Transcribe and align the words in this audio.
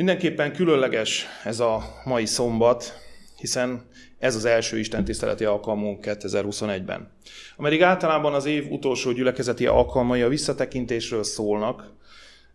Mindenképpen 0.00 0.52
különleges 0.52 1.26
ez 1.44 1.60
a 1.60 2.00
mai 2.04 2.26
szombat, 2.26 3.00
hiszen 3.36 3.88
ez 4.18 4.34
az 4.34 4.44
első 4.44 4.78
istentiszteleti 4.78 5.44
alkalmunk 5.44 6.04
2021-ben. 6.08 7.10
Ameddig 7.56 7.82
általában 7.82 8.34
az 8.34 8.44
év 8.44 8.70
utolsó 8.70 9.12
gyülekezeti 9.12 9.66
alkalmai 9.66 10.22
a 10.22 10.28
visszatekintésről 10.28 11.22
szólnak, 11.22 11.92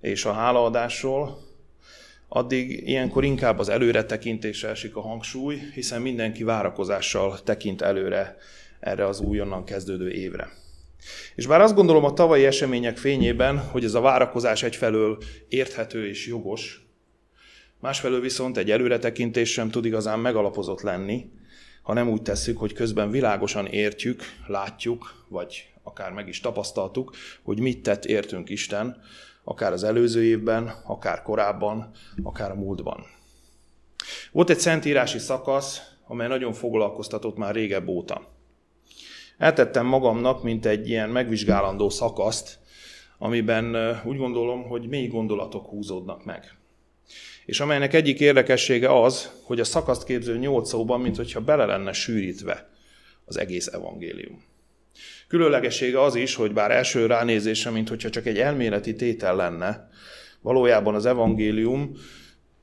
és 0.01 0.25
a 0.25 0.31
hálaadásról, 0.31 1.37
addig 2.27 2.87
ilyenkor 2.87 3.23
inkább 3.23 3.59
az 3.59 3.69
előretekintésre 3.69 4.69
esik 4.69 4.95
a 4.95 5.01
hangsúly, 5.01 5.59
hiszen 5.73 6.01
mindenki 6.01 6.43
várakozással 6.43 7.39
tekint 7.43 7.81
előre 7.81 8.37
erre 8.79 9.05
az 9.05 9.19
újonnan 9.19 9.63
kezdődő 9.63 10.09
évre. 10.09 10.49
És 11.35 11.47
bár 11.47 11.61
azt 11.61 11.75
gondolom 11.75 12.03
a 12.03 12.13
tavalyi 12.13 12.45
események 12.45 12.97
fényében, 12.97 13.59
hogy 13.59 13.83
ez 13.83 13.93
a 13.93 14.01
várakozás 14.01 14.63
egyfelől 14.63 15.17
érthető 15.49 16.07
és 16.07 16.27
jogos, 16.27 16.84
másfelől 17.85 18.21
viszont 18.21 18.57
egy 18.57 18.71
előretekintés 18.71 19.51
sem 19.51 19.69
tud 19.69 19.85
igazán 19.85 20.19
megalapozott 20.19 20.81
lenni, 20.81 21.29
ha 21.81 21.93
nem 21.93 22.09
úgy 22.09 22.21
tesszük, 22.21 22.57
hogy 22.57 22.73
közben 22.73 23.11
világosan 23.11 23.65
értjük, 23.65 24.23
látjuk, 24.47 25.25
vagy 25.27 25.73
akár 25.83 26.11
meg 26.11 26.27
is 26.27 26.39
tapasztaltuk, 26.39 27.15
hogy 27.43 27.59
mit 27.59 27.83
tett 27.83 28.05
értünk 28.05 28.49
Isten, 28.49 29.01
akár 29.43 29.71
az 29.71 29.83
előző 29.83 30.23
évben, 30.23 30.67
akár 30.85 31.21
korábban, 31.21 31.91
akár 32.23 32.51
a 32.51 32.55
múltban. 32.55 33.05
Volt 34.31 34.49
egy 34.49 34.59
szentírási 34.59 35.19
szakasz, 35.19 35.81
amely 36.07 36.27
nagyon 36.27 36.53
foglalkoztatott 36.53 37.37
már 37.37 37.55
régebb 37.55 37.87
óta. 37.87 38.27
Eltettem 39.37 39.85
magamnak, 39.85 40.43
mint 40.43 40.65
egy 40.65 40.89
ilyen 40.89 41.09
megvizsgálandó 41.09 41.89
szakaszt, 41.89 42.59
amiben 43.17 43.75
úgy 44.05 44.17
gondolom, 44.17 44.63
hogy 44.63 44.87
mély 44.87 45.07
gondolatok 45.07 45.67
húzódnak 45.67 46.25
meg. 46.25 46.57
És 47.45 47.59
amelynek 47.59 47.93
egyik 47.93 48.19
érdekessége 48.19 49.01
az, 49.01 49.31
hogy 49.43 49.59
a 49.59 49.63
szakaszt 49.63 50.03
képző 50.03 50.37
nyolc 50.37 50.69
szóban, 50.69 51.01
mint 51.01 51.15
hogyha 51.15 51.41
bele 51.41 51.65
lenne 51.65 51.93
sűrítve 51.93 52.69
az 53.25 53.37
egész 53.37 53.67
evangélium. 53.67 54.43
Különlegessége 55.27 56.01
az 56.01 56.15
is, 56.15 56.35
hogy 56.35 56.53
bár 56.53 56.71
első 56.71 57.05
ránézésre, 57.05 57.69
mint 57.69 57.89
hogyha 57.89 58.09
csak 58.09 58.25
egy 58.25 58.39
elméleti 58.39 58.95
tétel 58.95 59.35
lenne, 59.35 59.89
valójában 60.41 60.95
az 60.95 61.05
evangélium 61.05 61.97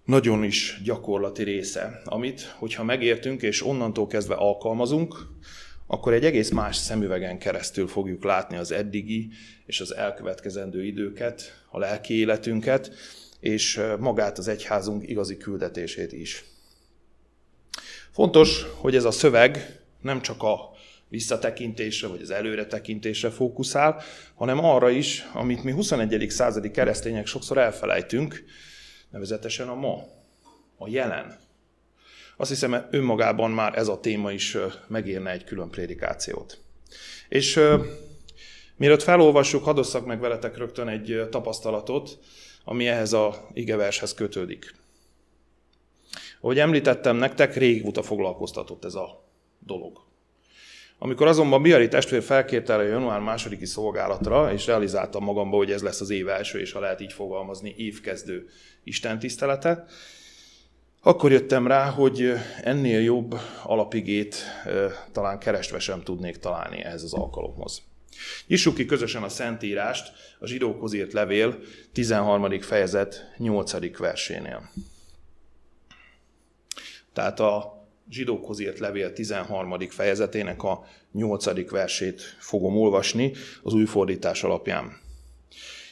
nagyon 0.05 0.45
is 0.45 0.81
gyakorlati 0.85 1.43
része, 1.43 2.01
amit, 2.05 2.55
hogyha 2.59 2.85
megértünk 2.85 3.43
és 3.43 3.63
onnantól 3.65 4.07
kezdve 4.07 4.35
alkalmazunk, 4.35 5.15
akkor 5.87 6.13
egy 6.13 6.25
egész 6.25 6.51
más 6.51 6.77
szemüvegen 6.77 7.39
keresztül 7.39 7.87
fogjuk 7.87 8.25
látni 8.25 8.57
az 8.57 8.73
eddigi 8.73 9.29
és 9.67 9.81
az 9.81 9.95
elkövetkezendő 9.95 10.85
időket, 10.85 11.65
a 11.71 11.79
lelki 11.79 12.15
életünket, 12.19 12.91
és 13.43 13.81
magát 13.99 14.39
az 14.39 14.49
egyházunk 14.49 15.09
igazi 15.09 15.37
küldetését 15.37 16.13
is. 16.13 16.45
Fontos, 18.11 18.67
hogy 18.77 18.97
ez 18.97 19.05
a 19.05 19.11
szöveg 19.11 19.81
nem 20.01 20.21
csak 20.21 20.43
a 20.43 20.71
visszatekintésre 21.09 22.09
vagy 22.09 22.21
az 22.23 22.31
előretekintésre 22.31 23.31
fókuszál, 23.31 24.03
hanem 24.35 24.65
arra 24.65 24.91
is, 24.91 25.29
amit 25.33 25.65
mi 25.65 25.73
21. 25.73 26.31
századi 26.31 26.71
keresztények 26.71 27.27
sokszor 27.27 27.59
elfelejtünk, 27.59 28.45
nevezetesen 29.11 29.69
a 29.69 29.75
ma, 29.75 30.05
a 30.77 30.89
jelen. 30.89 31.39
Azt 32.37 32.51
hiszem, 32.51 32.87
önmagában 32.91 33.51
már 33.51 33.79
ez 33.79 33.89
a 33.89 34.01
téma 34.01 34.33
is 34.33 34.57
megérne 34.89 35.31
egy 35.31 35.45
külön 35.45 35.71
prédikációt. 35.71 36.59
És 37.29 37.61
mielőtt 38.77 39.03
felolvassuk, 39.03 39.65
hadd 39.65 40.05
meg 40.07 40.21
veletek 40.21 40.57
rögtön 40.57 40.89
egy 40.89 41.27
tapasztalatot, 41.31 42.19
ami 42.65 42.89
ehhez 42.89 43.13
a 43.13 43.49
igevershez 43.53 44.15
kötődik. 44.15 44.75
Ahogy 46.41 46.59
említettem 46.59 47.17
nektek, 47.17 47.57
régóta 47.57 48.03
foglalkoztatott 48.03 48.85
ez 48.85 48.95
a 48.95 49.25
dolog. 49.59 50.01
Amikor 50.99 51.27
azonban 51.27 51.63
Biari 51.63 51.89
testvér 51.89 52.23
felkérte 52.23 52.75
a 52.75 52.83
január 52.83 53.21
másodiki 53.21 53.67
szolgálatra, 53.67 54.53
és 54.53 54.67
realizáltam 54.67 55.25
magamba, 55.25 55.57
hogy 55.57 55.71
ez 55.71 55.83
lesz 55.83 56.01
az 56.01 56.11
év 56.11 56.29
első, 56.29 56.61
és 56.61 56.73
ha 56.73 56.81
lehet 56.81 57.01
így 57.01 57.13
fogalmazni, 57.13 57.75
évkezdő 57.77 58.49
Isten 58.85 59.19
tisztelete, 59.19 59.85
akkor 61.03 61.33
jöttem 61.33 61.67
rá, 61.67 61.91
hogy 61.91 62.33
ennél 62.63 63.01
jobb 63.01 63.35
alapigét 63.65 64.37
talán 65.13 65.39
kerestve 65.39 65.79
sem 65.79 66.03
tudnék 66.03 66.37
találni 66.37 66.83
ehhez 66.83 67.03
az 67.03 67.13
alkalomhoz. 67.13 67.83
Nyissuk 68.47 68.75
ki 68.75 68.85
közösen 68.85 69.23
a 69.23 69.29
Szentírást, 69.29 70.13
a 70.39 70.47
zsidókhoz 70.47 70.93
írt 70.93 71.13
levél 71.13 71.59
13. 71.93 72.61
fejezet 72.61 73.33
8. 73.39 73.99
versénél. 73.99 74.71
Tehát 77.13 77.41
a 77.41 77.81
zsidókhoz 78.11 78.61
írt 78.61 78.79
levél 78.79 79.13
13. 79.13 79.89
fejezetének 79.89 80.63
a 80.63 80.85
8. 81.13 81.71
versét 81.71 82.21
fogom 82.39 82.77
olvasni 82.77 83.33
az 83.63 83.73
új 83.73 83.85
fordítás 83.85 84.43
alapján. 84.43 85.01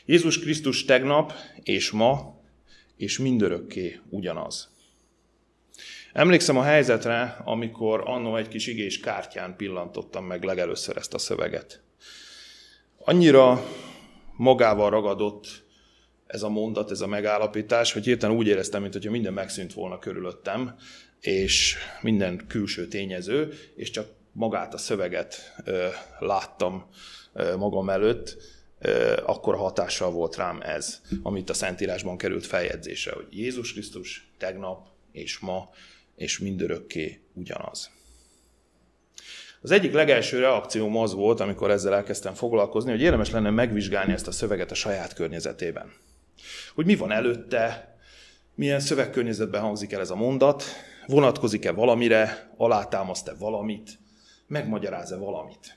Jézus 0.04 0.38
Krisztus 0.38 0.84
tegnap 0.84 1.32
és 1.62 1.90
ma 1.90 2.40
és 2.96 3.18
mindörökké 3.18 4.00
ugyanaz. 4.08 4.68
Emlékszem 6.12 6.56
a 6.56 6.62
helyzetre, 6.62 7.36
amikor 7.44 8.02
annó 8.04 8.36
egy 8.36 8.48
kis 8.48 8.66
igés 8.66 9.00
kártyán 9.00 9.56
pillantottam 9.56 10.24
meg 10.24 10.42
legelőször 10.42 10.96
ezt 10.96 11.14
a 11.14 11.18
szöveget. 11.18 11.82
Annyira 13.04 13.64
magával 14.36 14.90
ragadott 14.90 15.62
ez 16.26 16.42
a 16.42 16.48
mondat, 16.48 16.90
ez 16.90 17.00
a 17.00 17.06
megállapítás, 17.06 17.92
hogy 17.92 18.04
hirtelen 18.04 18.36
úgy 18.36 18.46
éreztem, 18.46 18.82
mintha 18.82 19.10
minden 19.10 19.32
megszűnt 19.32 19.72
volna 19.72 19.98
körülöttem, 19.98 20.76
és 21.20 21.76
minden 22.00 22.46
külső 22.48 22.86
tényező, 22.86 23.52
és 23.74 23.90
csak 23.90 24.08
magát 24.32 24.74
a 24.74 24.78
szöveget 24.78 25.54
ö, 25.64 25.86
láttam 26.18 26.86
ö, 27.32 27.56
magam 27.56 27.90
előtt, 27.90 28.36
akkor 29.24 29.56
hatással 29.56 30.10
volt 30.10 30.36
rám 30.36 30.60
ez, 30.60 31.00
amit 31.22 31.50
a 31.50 31.54
Szentírásban 31.54 32.16
került 32.16 32.46
feljegyzésre, 32.46 33.12
hogy 33.12 33.26
Jézus 33.30 33.72
Krisztus 33.72 34.30
tegnap 34.38 34.86
és 35.12 35.38
ma 35.38 35.70
és 36.16 36.38
mindörökké 36.38 37.20
ugyanaz. 37.34 37.90
Az 39.62 39.70
egyik 39.70 39.92
legelső 39.92 40.38
reakcióm 40.38 40.96
az 40.96 41.14
volt, 41.14 41.40
amikor 41.40 41.70
ezzel 41.70 41.94
elkezdtem 41.94 42.34
foglalkozni, 42.34 42.90
hogy 42.90 43.00
érdemes 43.00 43.30
lenne 43.30 43.50
megvizsgálni 43.50 44.12
ezt 44.12 44.26
a 44.26 44.32
szöveget 44.32 44.70
a 44.70 44.74
saját 44.74 45.14
környezetében. 45.14 45.92
Hogy 46.74 46.84
mi 46.84 46.96
van 46.96 47.10
előtte, 47.10 47.94
milyen 48.54 48.80
szövegkörnyezetben 48.80 49.60
hangzik 49.60 49.92
el 49.92 50.00
ez 50.00 50.10
a 50.10 50.14
mondat, 50.14 50.64
vonatkozik-e 51.06 51.72
valamire, 51.72 52.50
alátámaszt-e 52.56 53.34
valamit, 53.38 53.90
megmagyaráz-e 54.46 55.16
valamit. 55.16 55.76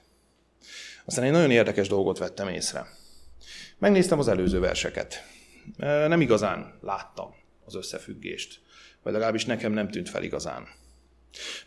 Aztán 1.05 1.25
egy 1.25 1.31
nagyon 1.31 1.51
érdekes 1.51 1.88
dolgot 1.88 2.17
vettem 2.17 2.47
észre. 2.47 2.88
Megnéztem 3.77 4.19
az 4.19 4.27
előző 4.27 4.59
verseket. 4.59 5.23
Nem 5.77 6.21
igazán 6.21 6.77
láttam 6.81 7.35
az 7.65 7.75
összefüggést, 7.75 8.61
vagy 9.01 9.13
legalábbis 9.13 9.45
nekem 9.45 9.71
nem 9.71 9.89
tűnt 9.89 10.09
fel 10.09 10.23
igazán. 10.23 10.67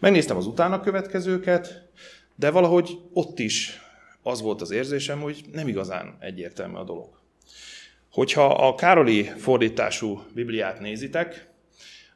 Megnéztem 0.00 0.36
az 0.36 0.46
utána 0.46 0.80
következőket, 0.80 1.88
de 2.34 2.50
valahogy 2.50 2.98
ott 3.12 3.38
is 3.38 3.80
az 4.22 4.40
volt 4.40 4.60
az 4.60 4.70
érzésem, 4.70 5.20
hogy 5.20 5.44
nem 5.52 5.68
igazán 5.68 6.16
egyértelmű 6.20 6.76
a 6.76 6.84
dolog. 6.84 7.08
Hogyha 8.10 8.46
a 8.46 8.74
Károli 8.74 9.22
fordítású 9.22 10.22
Bibliát 10.34 10.80
nézitek, 10.80 11.48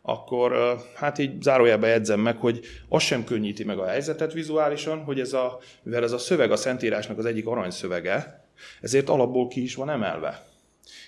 akkor 0.03 0.79
hát 0.95 1.19
így 1.19 1.43
zárójelbe 1.43 1.87
jegyzem 1.87 2.21
meg, 2.21 2.37
hogy 2.37 2.61
az 2.89 3.03
sem 3.03 3.25
könnyíti 3.25 3.65
meg 3.65 3.79
a 3.79 3.87
helyzetet 3.87 4.33
vizuálisan, 4.33 5.05
hogy 5.05 5.21
ez 5.21 5.33
a, 5.33 5.59
mivel 5.83 6.03
ez 6.03 6.13
a 6.13 6.19
szöveg 6.19 6.53
a 6.53 6.57
Szentírásnak 6.57 7.19
az 7.19 7.25
egyik 7.25 7.47
aranyszövege, 7.47 8.45
ezért 8.81 9.09
alapból 9.09 9.49
ki 9.49 9.63
is 9.63 9.75
van 9.75 9.91
emelve. 9.91 10.47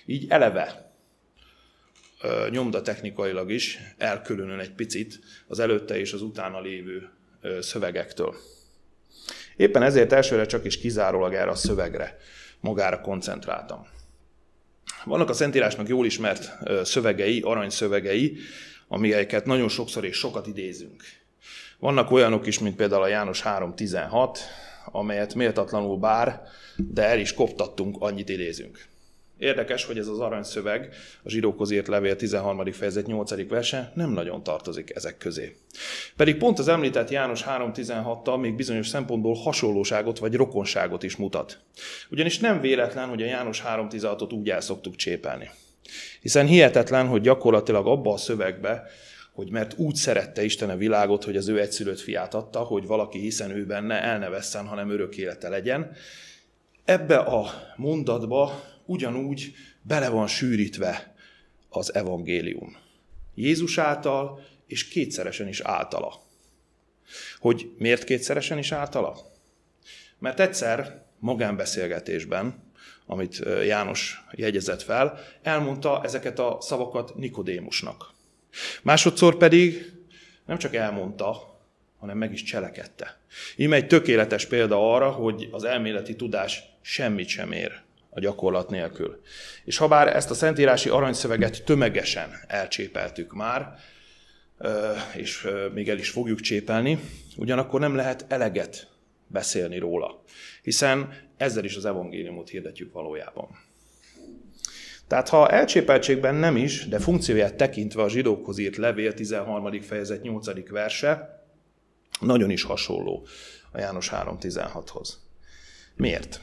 Így 0.05 0.25
eleve 0.29 0.92
nyomda 2.49 2.81
technikailag 2.81 3.51
is 3.51 3.79
elkülönül 3.97 4.59
egy 4.59 4.71
picit 4.71 5.19
az 5.47 5.59
előtte 5.59 5.99
és 5.99 6.13
az 6.13 6.21
utána 6.21 6.61
lévő 6.61 7.09
szövegektől. 7.59 8.35
Éppen 9.55 9.83
ezért 9.83 10.11
elsőre 10.11 10.45
csak 10.45 10.65
is 10.65 10.79
kizárólag 10.79 11.33
erre 11.33 11.49
a 11.49 11.55
szövegre, 11.55 12.17
magára 12.59 13.01
koncentráltam. 13.01 13.87
Vannak 15.05 15.29
a 15.29 15.33
Szentírásnak 15.33 15.87
jól 15.87 16.05
ismert 16.05 16.51
szövegei, 16.83 17.41
aranyszövegei, 17.41 18.37
amelyeket 18.87 19.45
nagyon 19.45 19.69
sokszor 19.69 20.05
és 20.05 20.17
sokat 20.17 20.47
idézünk. 20.47 21.03
Vannak 21.79 22.11
olyanok 22.11 22.47
is, 22.47 22.59
mint 22.59 22.75
például 22.75 23.01
a 23.01 23.07
János 23.07 23.41
3.16, 23.41 24.37
amelyet 24.85 25.35
méltatlanul 25.35 25.97
bár, 25.97 26.41
de 26.75 27.03
el 27.03 27.19
is 27.19 27.33
koptattunk, 27.33 27.95
annyit 27.99 28.29
idézünk. 28.29 28.85
Érdekes, 29.43 29.85
hogy 29.85 29.97
ez 29.97 30.07
az 30.07 30.19
aranyszöveg, 30.19 30.89
a 31.23 31.29
zsidókhoz 31.29 31.71
írt 31.71 31.87
levél 31.87 32.15
13. 32.15 32.71
fejezet 32.71 33.07
8. 33.07 33.47
verse 33.47 33.91
nem 33.95 34.09
nagyon 34.09 34.43
tartozik 34.43 34.95
ezek 34.95 35.17
közé. 35.17 35.55
Pedig 36.15 36.37
pont 36.37 36.59
az 36.59 36.67
említett 36.67 37.09
János 37.09 37.43
3.16-tal 37.43 38.39
még 38.39 38.55
bizonyos 38.55 38.87
szempontból 38.87 39.33
hasonlóságot 39.33 40.19
vagy 40.19 40.33
rokonságot 40.35 41.03
is 41.03 41.15
mutat. 41.15 41.59
Ugyanis 42.09 42.39
nem 42.39 42.61
véletlen, 42.61 43.09
hogy 43.09 43.21
a 43.21 43.25
János 43.25 43.63
3.16-ot 43.67 44.33
úgy 44.33 44.49
el 44.49 44.61
szoktuk 44.61 44.95
csépelni. 44.95 45.49
Hiszen 46.21 46.45
hihetetlen, 46.45 47.07
hogy 47.07 47.21
gyakorlatilag 47.21 47.87
abba 47.87 48.13
a 48.13 48.17
szövegbe, 48.17 48.83
hogy 49.33 49.51
mert 49.51 49.73
úgy 49.77 49.95
szerette 49.95 50.43
Isten 50.43 50.69
a 50.69 50.77
világot, 50.77 51.23
hogy 51.23 51.37
az 51.37 51.47
ő 51.47 51.59
egyszülött 51.59 51.99
fiát 51.99 52.33
adta, 52.33 52.59
hogy 52.59 52.87
valaki 52.87 53.19
hiszen 53.19 53.51
ő 53.51 53.65
benne 53.65 54.01
el 54.01 54.19
ne 54.19 54.29
vesszen, 54.29 54.65
hanem 54.65 54.89
örök 54.89 55.17
élete 55.17 55.49
legyen. 55.49 55.91
Ebbe 56.85 57.17
a 57.17 57.45
mondatba 57.75 58.71
ugyanúgy 58.85 59.53
bele 59.81 60.09
van 60.09 60.27
sűrítve 60.27 61.15
az 61.69 61.93
evangélium. 61.93 62.77
Jézus 63.35 63.77
által, 63.77 64.45
és 64.67 64.87
kétszeresen 64.87 65.47
is 65.47 65.59
általa. 65.59 66.21
Hogy 67.37 67.71
miért 67.77 68.03
kétszeresen 68.03 68.57
is 68.57 68.71
általa? 68.71 69.17
Mert 70.19 70.39
egyszer 70.39 71.05
magánbeszélgetésben, 71.19 72.71
amit 73.05 73.43
János 73.65 74.23
jegyezett 74.31 74.81
fel, 74.81 75.19
elmondta 75.41 76.03
ezeket 76.03 76.39
a 76.39 76.57
szavakat 76.61 77.15
Nikodémusnak. 77.15 78.13
Másodszor 78.81 79.37
pedig 79.37 79.91
nem 80.45 80.57
csak 80.57 80.75
elmondta, 80.75 81.59
hanem 81.99 82.17
meg 82.17 82.33
is 82.33 82.43
cselekedte. 82.43 83.19
Íme 83.55 83.75
egy 83.75 83.87
tökéletes 83.87 84.45
példa 84.45 84.93
arra, 84.93 85.11
hogy 85.11 85.47
az 85.51 85.63
elméleti 85.63 86.15
tudás 86.15 86.63
semmit 86.81 87.27
sem 87.27 87.51
ér 87.51 87.82
a 88.13 88.19
gyakorlat 88.19 88.69
nélkül. 88.69 89.21
És 89.63 89.77
ha 89.77 89.87
bár 89.87 90.15
ezt 90.15 90.29
a 90.29 90.33
szentírási 90.33 90.89
aranyszöveget 90.89 91.63
tömegesen 91.63 92.29
elcsépeltük 92.47 93.33
már, 93.33 93.75
és 95.15 95.47
még 95.73 95.89
el 95.89 95.97
is 95.97 96.09
fogjuk 96.09 96.39
csépelni, 96.39 96.99
ugyanakkor 97.37 97.79
nem 97.79 97.95
lehet 97.95 98.25
eleget 98.27 98.87
beszélni 99.27 99.77
róla, 99.77 100.23
hiszen 100.61 101.13
ezzel 101.37 101.63
is 101.63 101.75
az 101.75 101.85
evangéliumot 101.85 102.49
hirdetjük 102.49 102.93
valójában. 102.93 103.47
Tehát 105.07 105.29
ha 105.29 105.49
elcsépeltségben 105.49 106.35
nem 106.35 106.57
is, 106.57 106.87
de 106.87 106.99
funkcióját 106.99 107.55
tekintve 107.55 108.01
a 108.01 108.09
zsidókhoz 108.09 108.57
írt 108.57 108.75
levél 108.75 109.13
13. 109.13 109.81
fejezet 109.81 110.21
8. 110.21 110.69
verse 110.69 111.43
nagyon 112.19 112.49
is 112.49 112.63
hasonló 112.63 113.27
a 113.71 113.79
János 113.79 114.09
3.16-hoz. 114.09 115.13
Miért? 115.95 116.41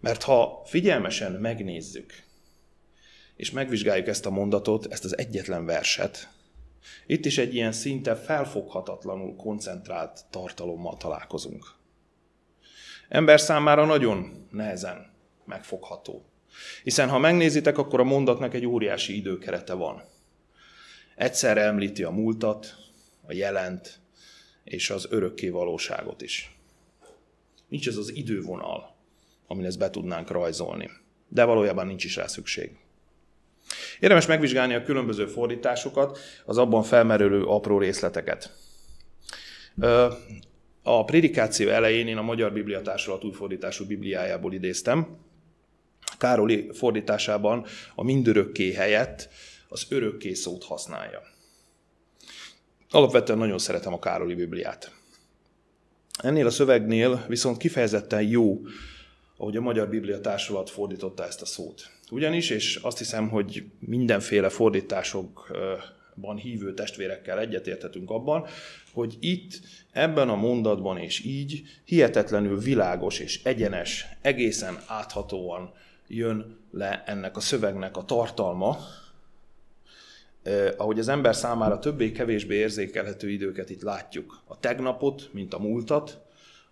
Mert 0.00 0.22
ha 0.22 0.62
figyelmesen 0.64 1.32
megnézzük, 1.32 2.12
és 3.36 3.50
megvizsgáljuk 3.50 4.06
ezt 4.06 4.26
a 4.26 4.30
mondatot, 4.30 4.92
ezt 4.92 5.04
az 5.04 5.18
egyetlen 5.18 5.64
verset, 5.64 6.28
itt 7.06 7.24
is 7.24 7.38
egy 7.38 7.54
ilyen 7.54 7.72
szinte 7.72 8.16
felfoghatatlanul 8.16 9.36
koncentrált 9.36 10.24
tartalommal 10.30 10.96
találkozunk. 10.96 11.74
Ember 13.08 13.40
számára 13.40 13.84
nagyon 13.84 14.46
nehezen 14.50 15.12
megfogható. 15.44 16.24
Hiszen 16.82 17.08
ha 17.08 17.18
megnézitek, 17.18 17.78
akkor 17.78 18.00
a 18.00 18.04
mondatnak 18.04 18.54
egy 18.54 18.66
óriási 18.66 19.16
időkerete 19.16 19.72
van. 19.72 20.02
Egyszerre 21.16 21.60
említi 21.60 22.02
a 22.02 22.10
múltat, 22.10 22.76
a 23.26 23.32
jelent 23.32 24.00
és 24.64 24.90
az 24.90 25.06
örökké 25.10 25.48
valóságot 25.48 26.22
is. 26.22 26.56
Nincs 27.68 27.88
ez 27.88 27.96
az 27.96 28.14
idővonal, 28.14 28.96
amin 29.48 29.64
ezt 29.64 29.78
be 29.78 29.90
tudnánk 29.90 30.30
rajzolni. 30.30 30.90
De 31.28 31.44
valójában 31.44 31.86
nincs 31.86 32.04
is 32.04 32.16
rá 32.16 32.26
szükség. 32.26 32.76
Érdemes 34.00 34.26
megvizsgálni 34.26 34.74
a 34.74 34.82
különböző 34.82 35.26
fordításokat, 35.26 36.18
az 36.44 36.58
abban 36.58 36.82
felmerülő 36.82 37.42
apró 37.42 37.78
részleteket. 37.78 38.56
A 40.82 41.04
prédikáció 41.04 41.68
elején 41.68 42.06
én 42.06 42.16
a 42.16 42.22
Magyar 42.22 42.52
Biblia 42.52 42.82
Társulat 42.82 43.24
újfordítású 43.24 43.86
Bibliájából 43.86 44.52
idéztem. 44.52 45.16
Károli 46.18 46.70
fordításában 46.72 47.66
a 47.94 48.04
mindörökké 48.04 48.72
helyett 48.72 49.28
az 49.68 49.86
örökké 49.88 50.32
szót 50.32 50.64
használja. 50.64 51.22
Alapvetően 52.90 53.38
nagyon 53.38 53.58
szeretem 53.58 53.92
a 53.92 53.98
Károli 53.98 54.34
Bibliát. 54.34 54.92
Ennél 56.22 56.46
a 56.46 56.50
szövegnél 56.50 57.24
viszont 57.28 57.56
kifejezetten 57.56 58.22
jó, 58.22 58.60
ahogy 59.38 59.56
a 59.56 59.60
Magyar 59.60 59.88
Biblia 59.88 60.20
Társulat 60.20 60.70
fordította 60.70 61.24
ezt 61.26 61.42
a 61.42 61.46
szót. 61.46 61.90
Ugyanis, 62.10 62.50
és 62.50 62.76
azt 62.76 62.98
hiszem, 62.98 63.28
hogy 63.28 63.64
mindenféle 63.78 64.48
fordításokban 64.48 66.36
hívő 66.36 66.74
testvérekkel 66.74 67.38
egyetérthetünk 67.38 68.10
abban, 68.10 68.46
hogy 68.92 69.16
itt, 69.20 69.60
ebben 69.92 70.28
a 70.28 70.36
mondatban 70.36 70.98
és 70.98 71.24
így 71.24 71.62
hihetetlenül 71.84 72.58
világos 72.58 73.18
és 73.18 73.42
egyenes, 73.42 74.06
egészen 74.22 74.78
áthatóan 74.86 75.72
jön 76.06 76.56
le 76.70 77.02
ennek 77.06 77.36
a 77.36 77.40
szövegnek 77.40 77.96
a 77.96 78.04
tartalma, 78.04 78.76
eh, 80.42 80.72
ahogy 80.76 80.98
az 80.98 81.08
ember 81.08 81.36
számára 81.36 81.78
többé-kevésbé 81.78 82.54
érzékelhető 82.56 83.30
időket 83.30 83.70
itt 83.70 83.82
látjuk. 83.82 84.42
A 84.44 84.58
tegnapot, 84.58 85.28
mint 85.32 85.54
a 85.54 85.58
múltat, 85.58 86.27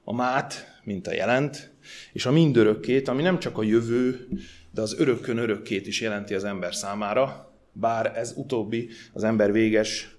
a 0.08 0.14
mát, 0.14 0.80
mint 0.84 1.06
a 1.06 1.12
jelent, 1.12 1.70
és 2.12 2.26
a 2.26 2.30
mindörökkét, 2.30 3.08
ami 3.08 3.22
nem 3.22 3.38
csak 3.38 3.58
a 3.58 3.62
jövő, 3.62 4.28
de 4.70 4.80
az 4.80 4.98
örökkön 4.98 5.38
örökkét 5.38 5.86
is 5.86 6.00
jelenti 6.00 6.34
az 6.34 6.44
ember 6.44 6.74
számára, 6.74 7.52
bár 7.72 8.12
ez 8.16 8.32
utóbbi 8.36 8.88
az 9.12 9.24
ember 9.24 9.52
véges 9.52 10.16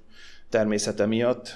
természete 0.50 1.06
miatt 1.06 1.56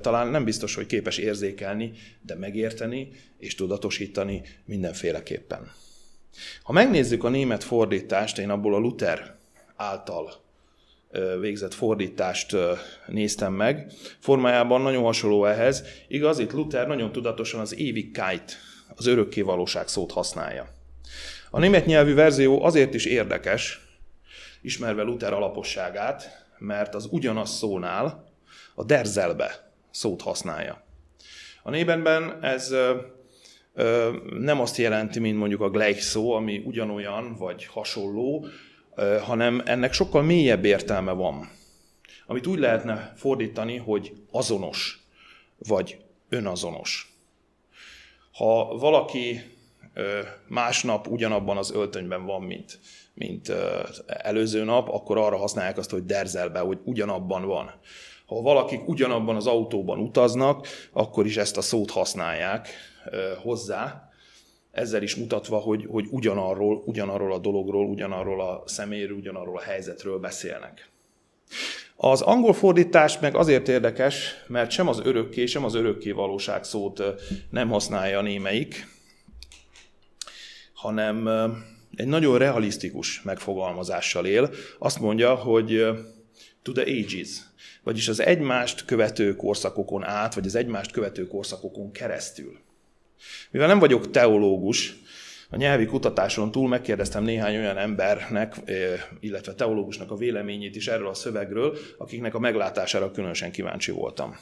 talán 0.00 0.28
nem 0.28 0.44
biztos, 0.44 0.74
hogy 0.74 0.86
képes 0.86 1.18
érzékelni, 1.18 1.92
de 2.20 2.34
megérteni 2.34 3.08
és 3.38 3.54
tudatosítani 3.54 4.42
mindenféleképpen. 4.64 5.72
Ha 6.62 6.72
megnézzük 6.72 7.24
a 7.24 7.28
német 7.28 7.64
fordítást, 7.64 8.38
én 8.38 8.50
abból 8.50 8.74
a 8.74 8.78
Luther 8.78 9.36
által 9.76 10.42
végzett 11.40 11.74
fordítást 11.74 12.56
néztem 13.06 13.52
meg. 13.52 13.92
Formájában 14.18 14.80
nagyon 14.80 15.02
hasonló 15.02 15.44
ehhez. 15.44 15.84
Igaz, 16.08 16.38
itt 16.38 16.52
Luther 16.52 16.86
nagyon 16.86 17.12
tudatosan 17.12 17.60
az 17.60 17.72
Ewigkeit, 17.72 18.56
az 18.96 19.06
örökké 19.06 19.40
valóság 19.40 19.88
szót 19.88 20.12
használja. 20.12 20.68
A 21.50 21.58
német 21.58 21.86
nyelvű 21.86 22.14
verzió 22.14 22.62
azért 22.64 22.94
is 22.94 23.04
érdekes, 23.04 23.80
ismerve 24.62 25.02
Luther 25.02 25.32
alaposságát, 25.32 26.46
mert 26.58 26.94
az 26.94 27.08
ugyanaz 27.10 27.50
szónál 27.50 28.30
a 28.74 28.84
derzelbe 28.84 29.72
szót 29.90 30.22
használja. 30.22 30.82
A 31.62 31.70
nébenben 31.70 32.44
ez 32.44 32.74
nem 34.38 34.60
azt 34.60 34.76
jelenti, 34.76 35.18
mint 35.18 35.38
mondjuk 35.38 35.60
a 35.60 35.70
gleich 35.70 36.00
szó, 36.00 36.32
ami 36.32 36.62
ugyanolyan 36.64 37.36
vagy 37.36 37.66
hasonló, 37.66 38.46
hanem 39.22 39.62
ennek 39.64 39.92
sokkal 39.92 40.22
mélyebb 40.22 40.64
értelme 40.64 41.12
van, 41.12 41.50
amit 42.26 42.46
úgy 42.46 42.58
lehetne 42.58 43.12
fordítani, 43.16 43.76
hogy 43.76 44.12
azonos 44.30 45.06
vagy 45.58 45.98
önazonos. 46.28 47.16
Ha 48.32 48.76
valaki 48.78 49.40
másnap 50.48 51.08
ugyanabban 51.08 51.56
az 51.56 51.72
öltönyben 51.72 52.24
van, 52.26 52.42
mint, 52.42 52.78
mint 53.14 53.52
előző 54.06 54.64
nap, 54.64 54.88
akkor 54.88 55.18
arra 55.18 55.36
használják 55.36 55.78
azt, 55.78 55.90
hogy 55.90 56.04
derzelbe, 56.04 56.58
hogy 56.58 56.78
ugyanabban 56.84 57.46
van. 57.46 57.70
Ha 58.26 58.40
valakik 58.40 58.88
ugyanabban 58.88 59.36
az 59.36 59.46
autóban 59.46 59.98
utaznak, 59.98 60.66
akkor 60.92 61.26
is 61.26 61.36
ezt 61.36 61.56
a 61.56 61.60
szót 61.60 61.90
használják 61.90 62.68
hozzá, 63.42 64.11
ezzel 64.72 65.02
is 65.02 65.16
mutatva, 65.16 65.56
hogy, 65.56 65.86
hogy 65.90 66.06
ugyanarról, 66.10 66.82
ugyanarról 66.84 67.32
a 67.32 67.38
dologról, 67.38 67.86
ugyanarról 67.86 68.40
a 68.40 68.62
szeméről, 68.66 69.16
ugyanarról 69.16 69.56
a 69.56 69.62
helyzetről 69.62 70.18
beszélnek. 70.18 70.90
Az 71.96 72.20
angol 72.20 72.52
fordítás 72.52 73.18
meg 73.18 73.34
azért 73.34 73.68
érdekes, 73.68 74.34
mert 74.46 74.70
sem 74.70 74.88
az 74.88 75.00
örökké, 75.04 75.46
sem 75.46 75.64
az 75.64 75.74
örökké 75.74 76.10
valóság 76.10 76.64
szót 76.64 77.02
nem 77.50 77.68
használja 77.68 78.18
a 78.18 78.22
némeik, 78.22 78.86
hanem 80.74 81.28
egy 81.96 82.06
nagyon 82.06 82.38
realisztikus 82.38 83.22
megfogalmazással 83.22 84.26
él. 84.26 84.50
Azt 84.78 85.00
mondja, 85.00 85.34
hogy 85.34 85.86
to 86.62 86.72
the 86.72 86.82
ages, 86.82 87.28
vagyis 87.82 88.08
az 88.08 88.20
egymást 88.20 88.84
követő 88.84 89.36
korszakokon 89.36 90.04
át, 90.04 90.34
vagy 90.34 90.46
az 90.46 90.54
egymást 90.54 90.90
követő 90.90 91.26
korszakokon 91.26 91.92
keresztül. 91.92 92.58
Mivel 93.50 93.66
nem 93.66 93.78
vagyok 93.78 94.10
teológus, 94.10 94.94
a 95.50 95.56
nyelvi 95.56 95.86
kutatáson 95.86 96.50
túl 96.50 96.68
megkérdeztem 96.68 97.24
néhány 97.24 97.56
olyan 97.56 97.78
embernek, 97.78 98.56
illetve 99.20 99.54
teológusnak 99.54 100.10
a 100.10 100.16
véleményét 100.16 100.76
is 100.76 100.88
erről 100.88 101.08
a 101.08 101.14
szövegről, 101.14 101.76
akiknek 101.98 102.34
a 102.34 102.38
meglátására 102.38 103.10
különösen 103.10 103.52
kíváncsi 103.52 103.90
voltam. 103.90 104.36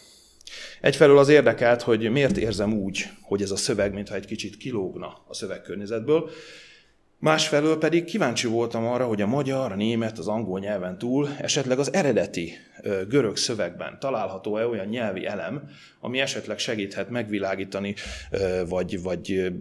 Egyfelől 0.81 1.19
az 1.19 1.29
érdekelt, 1.29 1.83
hogy 1.83 2.11
miért 2.11 2.37
érzem 2.37 2.73
úgy, 2.73 3.09
hogy 3.23 3.43
ez 3.43 3.51
a 3.51 3.57
szöveg, 3.57 3.95
mintha 3.95 4.15
egy 4.15 4.27
kicsit 4.27 4.57
kilógna 4.57 5.25
a 5.29 5.35
szövegkörnyezetből, 5.35 6.31
Másfelől 7.21 7.79
pedig 7.79 8.05
kíváncsi 8.05 8.47
voltam 8.47 8.87
arra, 8.87 9.07
hogy 9.07 9.21
a 9.21 9.27
magyar, 9.27 9.73
a 9.73 9.77
német, 9.77 10.19
az 10.19 10.29
angol 10.29 10.61
nyelven 10.61 10.99
túl 10.99 11.29
esetleg 11.39 11.79
az 11.79 11.93
eredeti 11.93 12.53
görög 13.09 13.37
szövegben 13.37 13.99
található-e 13.99 14.67
olyan 14.67 14.87
nyelvi 14.87 15.27
elem, 15.27 15.71
ami 16.01 16.21
esetleg 16.21 16.59
segíthet 16.59 17.11
megvilágítani, 17.11 17.95
vagy, 18.69 19.03
vagy 19.03 19.53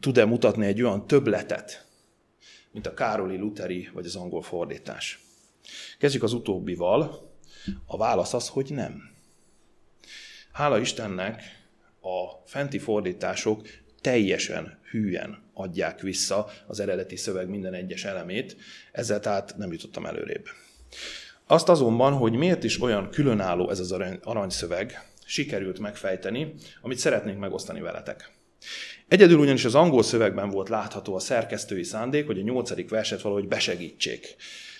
tud-e 0.00 0.24
mutatni 0.24 0.66
egy 0.66 0.82
olyan 0.82 1.06
töbletet, 1.06 1.86
mint 2.70 2.86
a 2.86 2.94
Károli 2.94 3.36
Luteri 3.36 3.90
vagy 3.92 4.06
az 4.06 4.16
angol 4.16 4.42
fordítás. 4.42 5.20
Kezdjük 5.98 6.22
az 6.22 6.32
utóbbival. 6.32 7.30
A 7.86 7.96
válasz 7.96 8.34
az, 8.34 8.48
hogy 8.48 8.70
nem. 8.70 9.10
Hála 10.52 10.78
Istennek 10.78 11.42
a 12.00 12.42
fenti 12.44 12.78
fordítások 12.78 13.66
teljesen 14.02 14.78
hűen 14.90 15.42
adják 15.54 16.00
vissza 16.00 16.50
az 16.66 16.80
eredeti 16.80 17.16
szöveg 17.16 17.48
minden 17.48 17.74
egyes 17.74 18.04
elemét, 18.04 18.56
ezzel 18.92 19.20
tehát 19.20 19.54
nem 19.56 19.72
jutottam 19.72 20.06
előrébb. 20.06 20.46
Azt 21.46 21.68
azonban, 21.68 22.12
hogy 22.12 22.32
miért 22.32 22.64
is 22.64 22.82
olyan 22.82 23.10
különálló 23.10 23.70
ez 23.70 23.78
az 23.78 23.94
aranyszöveg, 24.22 25.06
sikerült 25.24 25.78
megfejteni, 25.78 26.54
amit 26.80 26.98
szeretnénk 26.98 27.38
megosztani 27.38 27.80
veletek. 27.80 28.30
Egyedül 29.08 29.38
ugyanis 29.38 29.64
az 29.64 29.74
angol 29.74 30.02
szövegben 30.02 30.50
volt 30.50 30.68
látható 30.68 31.14
a 31.14 31.18
szerkesztői 31.18 31.82
szándék, 31.82 32.26
hogy 32.26 32.38
a 32.38 32.42
nyolcadik 32.42 32.90
verset 32.90 33.22
valahogy 33.22 33.48
besegítsék. 33.48 34.36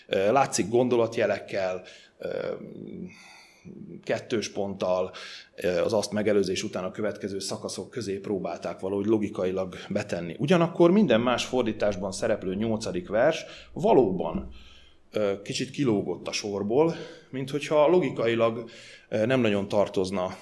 Látszik 0.07 0.69
gondolatjelekkel, 0.69 1.83
kettős 4.05 4.49
ponttal, 4.49 5.13
az 5.85 5.93
azt 5.93 6.13
megelőzés 6.13 6.63
után 6.63 6.85
a 6.85 6.91
következő 6.91 7.39
szakaszok 7.39 7.91
közé 7.91 8.19
próbálták 8.19 8.81
valahogy 8.81 9.07
logikailag 9.07 9.77
betenni. 9.89 10.37
Ugyanakkor 10.39 10.91
minden 10.91 11.21
más 11.21 11.45
fordításban 11.45 12.13
szereplő 12.13 12.55
nyolcadik 12.55 13.09
vers 13.09 13.45
valóban 13.73 14.49
kicsit 15.43 15.71
kilógott 15.71 16.29
a 16.29 16.33
sorból, 16.33 16.95
mint 17.31 17.51
hogyha 17.51 17.89
logikailag 17.89 18.71
nem 19.09 19.41
nagyon 19.41 19.69
tartozna 19.69 20.37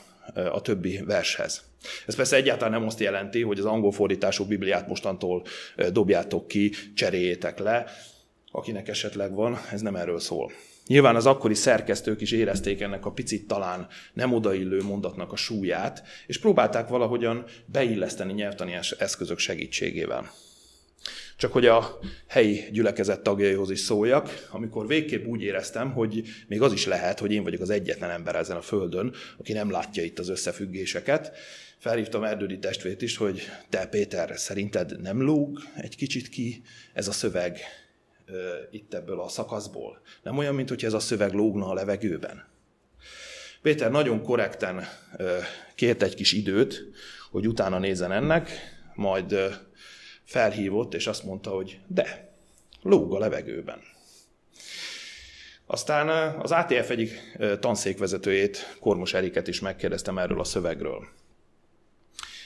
a 0.52 0.60
többi 0.60 1.00
vershez. 1.04 1.64
Ez 2.06 2.14
persze 2.14 2.36
egyáltalán 2.36 2.72
nem 2.72 2.86
azt 2.86 3.00
jelenti, 3.00 3.42
hogy 3.42 3.58
az 3.58 3.64
angol 3.64 3.92
fordítású 3.92 4.44
Bibliát 4.44 4.88
mostantól 4.88 5.42
dobjátok 5.92 6.48
ki, 6.48 6.70
cseréljétek 6.94 7.58
le, 7.58 7.86
akinek 8.50 8.88
esetleg 8.88 9.34
van, 9.34 9.58
ez 9.72 9.80
nem 9.80 9.96
erről 9.96 10.20
szól. 10.20 10.52
Nyilván 10.90 11.16
az 11.16 11.26
akkori 11.26 11.54
szerkesztők 11.54 12.20
is 12.20 12.32
érezték 12.32 12.80
ennek 12.80 13.06
a 13.06 13.12
picit 13.12 13.47
talán 13.47 13.87
nem 14.12 14.32
odaillő 14.32 14.82
mondatnak 14.82 15.32
a 15.32 15.37
súlyát, 15.37 16.02
és 16.26 16.38
próbálták 16.38 16.88
valahogyan 16.88 17.44
beilleszteni 17.66 18.32
nyelvtani 18.32 18.78
eszközök 18.99 19.38
segítségével. 19.38 20.30
Csak 21.37 21.52
hogy 21.52 21.66
a 21.66 21.99
helyi 22.26 22.64
gyülekezet 22.73 23.23
tagjaihoz 23.23 23.70
is 23.70 23.80
szóljak, 23.80 24.49
amikor 24.50 24.87
végképp 24.87 25.26
úgy 25.26 25.42
éreztem, 25.42 25.92
hogy 25.92 26.23
még 26.47 26.62
az 26.62 26.73
is 26.73 26.87
lehet, 26.87 27.18
hogy 27.18 27.32
én 27.32 27.42
vagyok 27.42 27.61
az 27.61 27.70
egyetlen 27.70 28.11
ember 28.11 28.37
ezen 28.37 28.56
a 28.56 28.62
földön, 28.62 29.14
aki 29.38 29.52
nem 29.52 29.70
látja 29.70 30.02
itt 30.02 30.18
az 30.18 30.28
összefüggéseket. 30.28 31.32
Felhívtam 31.78 32.25
Erdődi 32.25 32.59
testvét 32.59 33.02
is, 33.02 33.16
hogy 33.16 33.40
te 33.68 33.87
Péter, 33.87 34.38
szerinted 34.38 35.00
nem 35.00 35.23
lóg 35.23 35.59
egy 35.75 35.97
kicsit 35.97 36.28
ki 36.28 36.62
ez 36.92 37.09
a 37.09 37.12
szöveg 37.12 37.61
itt 38.70 38.94
ebből 38.94 39.20
a 39.20 39.28
szakaszból? 39.28 40.00
Nem 40.22 40.38
olyan, 40.38 40.54
mint 40.54 40.68
hogy 40.68 40.84
ez 40.84 40.92
a 40.92 40.99
szöveg 40.99 41.32
lógna 41.32 41.68
a 41.68 41.75
levegőben. 41.75 42.49
Péter 43.62 43.90
nagyon 43.90 44.22
korrekten 44.22 44.88
kért 45.75 46.02
egy 46.02 46.14
kis 46.14 46.32
időt, 46.32 46.84
hogy 47.30 47.46
utána 47.46 47.78
nézzen 47.78 48.12
ennek, 48.12 48.50
majd 48.94 49.37
felhívott, 50.25 50.94
és 50.94 51.06
azt 51.06 51.25
mondta, 51.25 51.50
hogy 51.50 51.78
de, 51.87 52.34
lóg 52.82 53.14
a 53.14 53.18
levegőben. 53.18 53.80
Aztán 55.66 56.34
az 56.38 56.50
ATF 56.50 56.90
egyik 56.90 57.38
tanszékvezetőjét, 57.60 58.76
Kormos 58.80 59.14
Eriket 59.14 59.49
is 59.49 59.60
megkérdeztem 59.60 60.18
erről 60.18 60.40
a 60.40 60.44
szövegről. 60.44 61.08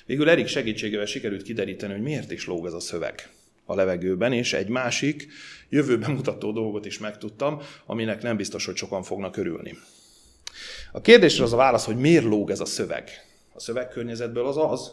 Végül 0.06 0.28
Erik 0.28 0.46
segítségével 0.46 1.06
sikerült 1.06 1.42
kideríteni, 1.42 1.92
hogy 1.92 2.02
miért 2.02 2.30
is 2.30 2.46
lóg 2.46 2.66
ez 2.66 2.72
a 2.72 2.80
szöveg 2.80 3.33
a 3.64 3.74
levegőben, 3.74 4.32
és 4.32 4.52
egy 4.52 4.68
másik 4.68 5.26
jövőben 5.68 6.10
mutató 6.10 6.52
dolgot 6.52 6.86
is 6.86 6.98
megtudtam, 6.98 7.60
aminek 7.86 8.22
nem 8.22 8.36
biztos, 8.36 8.64
hogy 8.64 8.76
sokan 8.76 9.02
fognak 9.02 9.36
örülni. 9.36 9.78
A 10.92 11.00
kérdésre 11.00 11.44
az 11.44 11.52
a 11.52 11.56
válasz, 11.56 11.84
hogy 11.84 11.96
miért 11.96 12.24
lóg 12.24 12.50
ez 12.50 12.60
a 12.60 12.64
szöveg. 12.64 13.10
A 13.52 13.60
szövegkörnyezetből 13.60 14.46
az 14.46 14.56
az, 14.56 14.92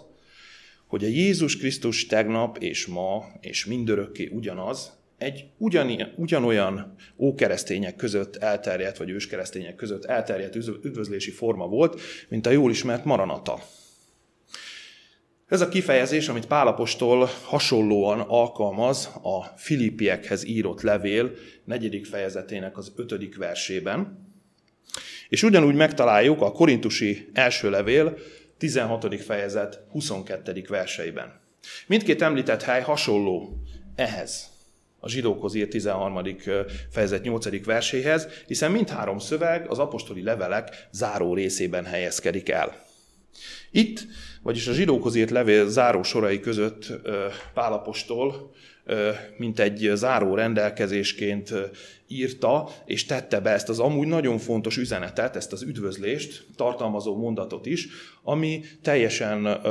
hogy 0.87 1.03
a 1.03 1.07
Jézus 1.07 1.57
Krisztus 1.57 2.05
tegnap 2.05 2.57
és 2.57 2.85
ma 2.85 3.25
és 3.41 3.65
mindörökké 3.65 4.29
ugyanaz, 4.33 4.91
egy 5.17 5.45
ugyanilyen, 5.57 6.13
ugyanolyan 6.17 6.95
ókeresztények 7.17 7.95
között 7.95 8.35
elterjedt, 8.35 8.97
vagy 8.97 9.09
őskeresztények 9.09 9.75
között 9.75 10.05
elterjedt 10.05 10.55
üdvözlési 10.55 11.31
forma 11.31 11.67
volt, 11.67 12.01
mint 12.27 12.45
a 12.45 12.51
jól 12.51 12.71
ismert 12.71 13.05
maranata. 13.05 13.59
Ez 15.51 15.61
a 15.61 15.69
kifejezés, 15.69 16.27
amit 16.27 16.45
Pálapostól 16.45 17.29
hasonlóan 17.43 18.19
alkalmaz 18.19 19.09
a 19.21 19.43
Filippiekhez 19.55 20.45
írott 20.45 20.81
levél 20.81 21.31
negyedik 21.65 22.05
fejezetének 22.05 22.77
az 22.77 22.91
ötödik 22.95 23.37
versében, 23.37 24.29
és 25.29 25.43
ugyanúgy 25.43 25.75
megtaláljuk 25.75 26.41
a 26.41 26.51
korintusi 26.51 27.29
első 27.33 27.69
levél 27.69 28.17
16. 28.57 29.23
fejezet 29.23 29.83
22. 29.89 30.65
verseiben. 30.67 31.39
Mindkét 31.87 32.21
említett 32.21 32.63
hely 32.63 32.81
hasonló 32.81 33.61
ehhez, 33.95 34.49
a 34.99 35.09
zsidókhoz 35.09 35.55
írt 35.55 35.69
13. 35.69 36.21
fejezet 36.89 37.23
8. 37.23 37.65
verséhez, 37.65 38.27
hiszen 38.47 38.71
mindhárom 38.71 39.19
szöveg 39.19 39.69
az 39.69 39.79
apostoli 39.79 40.23
levelek 40.23 40.87
záró 40.91 41.33
részében 41.33 41.85
helyezkedik 41.85 42.49
el. 42.49 42.89
Itt, 43.71 44.05
vagyis 44.41 44.67
a 44.67 44.73
zsidókhoz 44.73 45.15
írt 45.15 45.29
levél 45.29 45.69
záró 45.69 46.03
sorai 46.03 46.39
között 46.39 46.85
Pálapostól, 47.53 48.51
mint 49.37 49.59
egy 49.59 49.91
záró 49.93 50.35
rendelkezésként 50.35 51.53
írta, 52.07 52.69
és 52.85 53.05
tette 53.05 53.39
be 53.39 53.49
ezt 53.49 53.69
az 53.69 53.79
amúgy 53.79 54.07
nagyon 54.07 54.37
fontos 54.37 54.77
üzenetet, 54.77 55.35
ezt 55.35 55.51
az 55.51 55.61
üdvözlést, 55.61 56.45
tartalmazó 56.55 57.15
mondatot 57.15 57.65
is, 57.65 57.87
ami 58.23 58.63
teljesen 58.81 59.61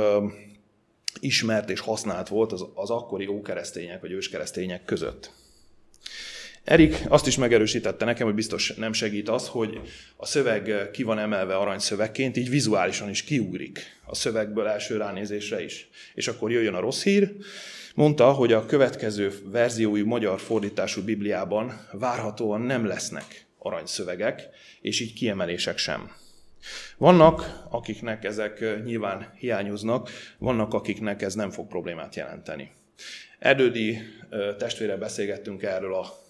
ismert 1.19 1.69
és 1.69 1.79
használt 1.79 2.27
volt 2.27 2.51
az, 2.51 2.65
az 2.73 2.89
akkori 2.89 3.27
ókeresztények 3.27 4.01
vagy 4.01 4.11
őskeresztények 4.11 4.85
között. 4.85 5.40
Erik 6.63 6.95
azt 7.07 7.27
is 7.27 7.37
megerősítette 7.37 8.05
nekem, 8.05 8.25
hogy 8.25 8.35
biztos 8.35 8.73
nem 8.73 8.93
segít 8.93 9.29
az, 9.29 9.47
hogy 9.47 9.79
a 10.15 10.25
szöveg 10.25 10.89
ki 10.91 11.03
van 11.03 11.19
emelve 11.19 11.55
aranyszövegként, 11.55 12.37
így 12.37 12.49
vizuálisan 12.49 13.09
is 13.09 13.23
kiugrik 13.23 13.99
a 14.05 14.15
szövegből 14.15 14.67
első 14.67 14.97
ránézésre 14.97 15.63
is. 15.63 15.89
És 16.13 16.27
akkor 16.27 16.51
jöjjön 16.51 16.73
a 16.73 16.79
rossz 16.79 17.03
hír. 17.03 17.31
Mondta, 17.95 18.31
hogy 18.31 18.53
a 18.53 18.65
következő 18.65 19.31
verziói 19.43 20.01
magyar 20.01 20.39
fordítású 20.39 21.01
Bibliában 21.01 21.87
várhatóan 21.91 22.61
nem 22.61 22.85
lesznek 22.85 23.45
aranyszövegek, 23.57 24.49
és 24.81 24.99
így 24.99 25.13
kiemelések 25.13 25.77
sem. 25.77 26.11
Vannak, 26.97 27.63
akiknek 27.69 28.23
ezek 28.23 28.83
nyilván 28.83 29.33
hiányoznak, 29.37 30.09
vannak, 30.37 30.73
akiknek 30.73 31.21
ez 31.21 31.33
nem 31.33 31.49
fog 31.49 31.67
problémát 31.67 32.15
jelenteni. 32.15 32.71
Erdődi 33.39 33.99
testvére 34.57 34.97
beszélgettünk 34.97 35.63
erről 35.63 35.95
a 35.95 36.20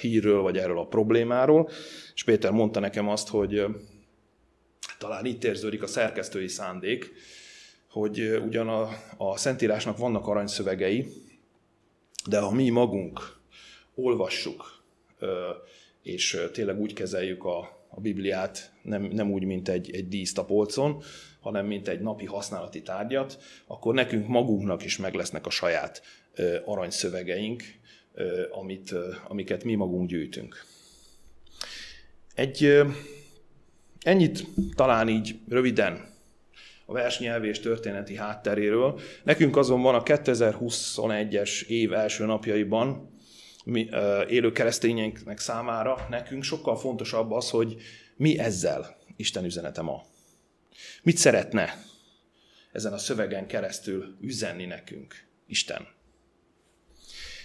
hírről, 0.00 0.40
vagy 0.40 0.58
erről 0.58 0.78
a 0.78 0.86
problémáról, 0.86 1.70
és 2.14 2.24
Péter 2.24 2.50
mondta 2.50 2.80
nekem 2.80 3.08
azt, 3.08 3.28
hogy 3.28 3.64
talán 4.98 5.24
itt 5.24 5.44
érződik 5.44 5.82
a 5.82 5.86
szerkesztői 5.86 6.48
szándék, 6.48 7.12
hogy 7.90 8.40
ugyan 8.44 8.68
a, 8.68 8.88
a 9.16 9.36
Szentírásnak 9.36 9.98
vannak 9.98 10.26
aranyszövegei, 10.26 11.06
de 12.28 12.38
ha 12.38 12.50
mi 12.50 12.68
magunk 12.68 13.38
olvassuk, 13.94 14.82
és 16.02 16.40
tényleg 16.52 16.80
úgy 16.80 16.92
kezeljük 16.92 17.44
a, 17.44 17.58
a 17.88 18.00
Bibliát, 18.00 18.72
nem, 18.82 19.02
nem 19.02 19.30
úgy, 19.32 19.44
mint 19.44 19.68
egy, 19.68 19.90
egy 19.94 20.08
díszt 20.08 20.38
a 20.38 20.44
polcon, 20.44 21.02
hanem 21.40 21.66
mint 21.66 21.88
egy 21.88 22.00
napi 22.00 22.24
használati 22.24 22.82
tárgyat, 22.82 23.38
akkor 23.66 23.94
nekünk 23.94 24.26
magunknak 24.26 24.84
is 24.84 24.98
meg 24.98 25.14
lesznek 25.14 25.46
a 25.46 25.50
saját 25.50 26.02
aranyszövegeink, 26.64 27.62
amit, 28.50 28.94
amiket 29.28 29.64
mi 29.64 29.74
magunk 29.74 30.08
gyűjtünk. 30.08 30.64
Egy, 32.34 32.82
ennyit 34.00 34.46
talán 34.74 35.08
így 35.08 35.38
röviden 35.48 36.08
a 36.86 36.92
versnyelvi 36.92 37.48
és 37.48 37.60
történeti 37.60 38.16
hátteréről. 38.16 39.00
Nekünk 39.22 39.56
azonban 39.56 39.94
a 39.94 40.02
2021-es 40.02 41.66
év 41.66 41.92
első 41.92 42.24
napjaiban 42.24 43.10
mi, 43.64 43.88
élő 44.28 44.52
keresztényeknek 44.52 45.38
számára 45.38 46.06
nekünk 46.08 46.42
sokkal 46.42 46.76
fontosabb 46.76 47.30
az, 47.30 47.50
hogy 47.50 47.76
mi 48.16 48.38
ezzel 48.38 48.96
Isten 49.16 49.44
üzenete 49.44 49.82
ma. 49.82 50.02
Mit 51.02 51.16
szeretne 51.16 51.84
ezen 52.72 52.92
a 52.92 52.98
szövegen 52.98 53.46
keresztül 53.46 54.16
üzenni 54.20 54.64
nekünk 54.64 55.14
Isten? 55.46 55.98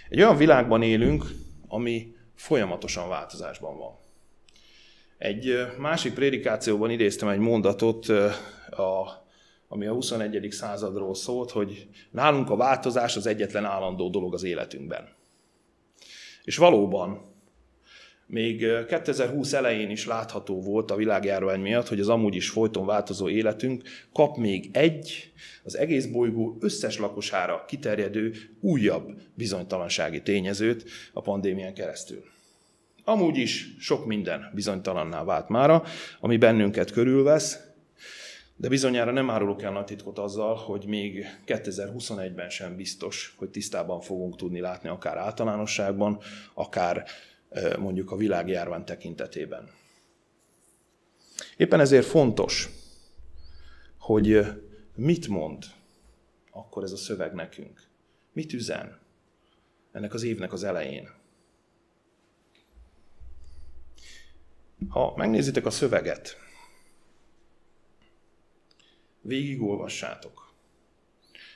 Egy 0.09 0.21
olyan 0.21 0.37
világban 0.37 0.81
élünk, 0.81 1.25
ami 1.67 2.15
folyamatosan 2.35 3.09
változásban 3.09 3.77
van. 3.77 3.97
Egy 5.17 5.67
másik 5.77 6.13
prédikációban 6.13 6.89
idéztem 6.89 7.27
egy 7.27 7.39
mondatot, 7.39 8.09
a, 8.69 9.25
ami 9.67 9.85
a 9.85 9.93
21. 9.93 10.51
századról 10.51 11.15
szólt, 11.15 11.51
hogy 11.51 11.87
nálunk 12.11 12.49
a 12.49 12.55
változás 12.55 13.15
az 13.15 13.25
egyetlen 13.25 13.65
állandó 13.65 14.09
dolog 14.09 14.33
az 14.33 14.43
életünkben. 14.43 15.15
És 16.43 16.57
valóban, 16.57 17.34
még 18.25 18.65
2020 18.87 19.53
elején 19.53 19.89
is 19.89 20.05
látható 20.05 20.61
volt 20.61 20.91
a 20.91 20.95
világjárvány 20.95 21.59
miatt, 21.59 21.87
hogy 21.87 21.99
az 21.99 22.09
amúgy 22.09 22.35
is 22.35 22.49
folyton 22.49 22.85
változó 22.85 23.29
életünk 23.29 23.83
kap 24.13 24.37
még 24.37 24.69
egy, 24.71 25.31
az 25.63 25.77
egész 25.77 26.05
bolygó 26.05 26.57
összes 26.59 26.99
lakosára 26.99 27.65
kiterjedő 27.67 28.33
újabb 28.59 29.11
bizonytalansági 29.33 30.21
tényezőt 30.21 30.83
a 31.13 31.21
pandémián 31.21 31.73
keresztül. 31.73 32.23
Amúgy 33.03 33.37
is 33.37 33.75
sok 33.79 34.05
minden 34.05 34.51
bizonytalanná 34.53 35.23
vált 35.23 35.49
mára, 35.49 35.83
ami 36.19 36.37
bennünket 36.37 36.91
körülvesz, 36.91 37.59
de 38.55 38.67
bizonyára 38.67 39.11
nem 39.11 39.29
árulok 39.29 39.61
el 39.61 39.71
nagy 39.71 39.85
titkot 39.85 40.19
azzal, 40.19 40.55
hogy 40.55 40.85
még 40.87 41.25
2021-ben 41.45 42.49
sem 42.49 42.75
biztos, 42.75 43.35
hogy 43.37 43.49
tisztában 43.49 44.01
fogunk 44.01 44.35
tudni 44.35 44.59
látni 44.59 44.89
akár 44.89 45.17
általánosságban, 45.17 46.19
akár 46.53 47.05
mondjuk 47.77 48.11
a 48.11 48.15
világjárvány 48.15 48.83
tekintetében. 48.83 49.69
Éppen 51.57 51.79
ezért 51.79 52.05
fontos, 52.05 52.69
hogy 53.97 54.41
mit 54.95 55.27
mond 55.27 55.65
akkor 56.51 56.83
ez 56.83 56.91
a 56.91 56.97
szöveg 56.97 57.33
nekünk. 57.33 57.87
Mit 58.31 58.53
üzen 58.53 58.99
ennek 59.91 60.13
az 60.13 60.23
évnek 60.23 60.53
az 60.53 60.63
elején. 60.63 61.09
Ha 64.89 65.13
megnézitek 65.15 65.65
a 65.65 65.69
szöveget, 65.69 66.37
végigolvassátok. 69.21 70.53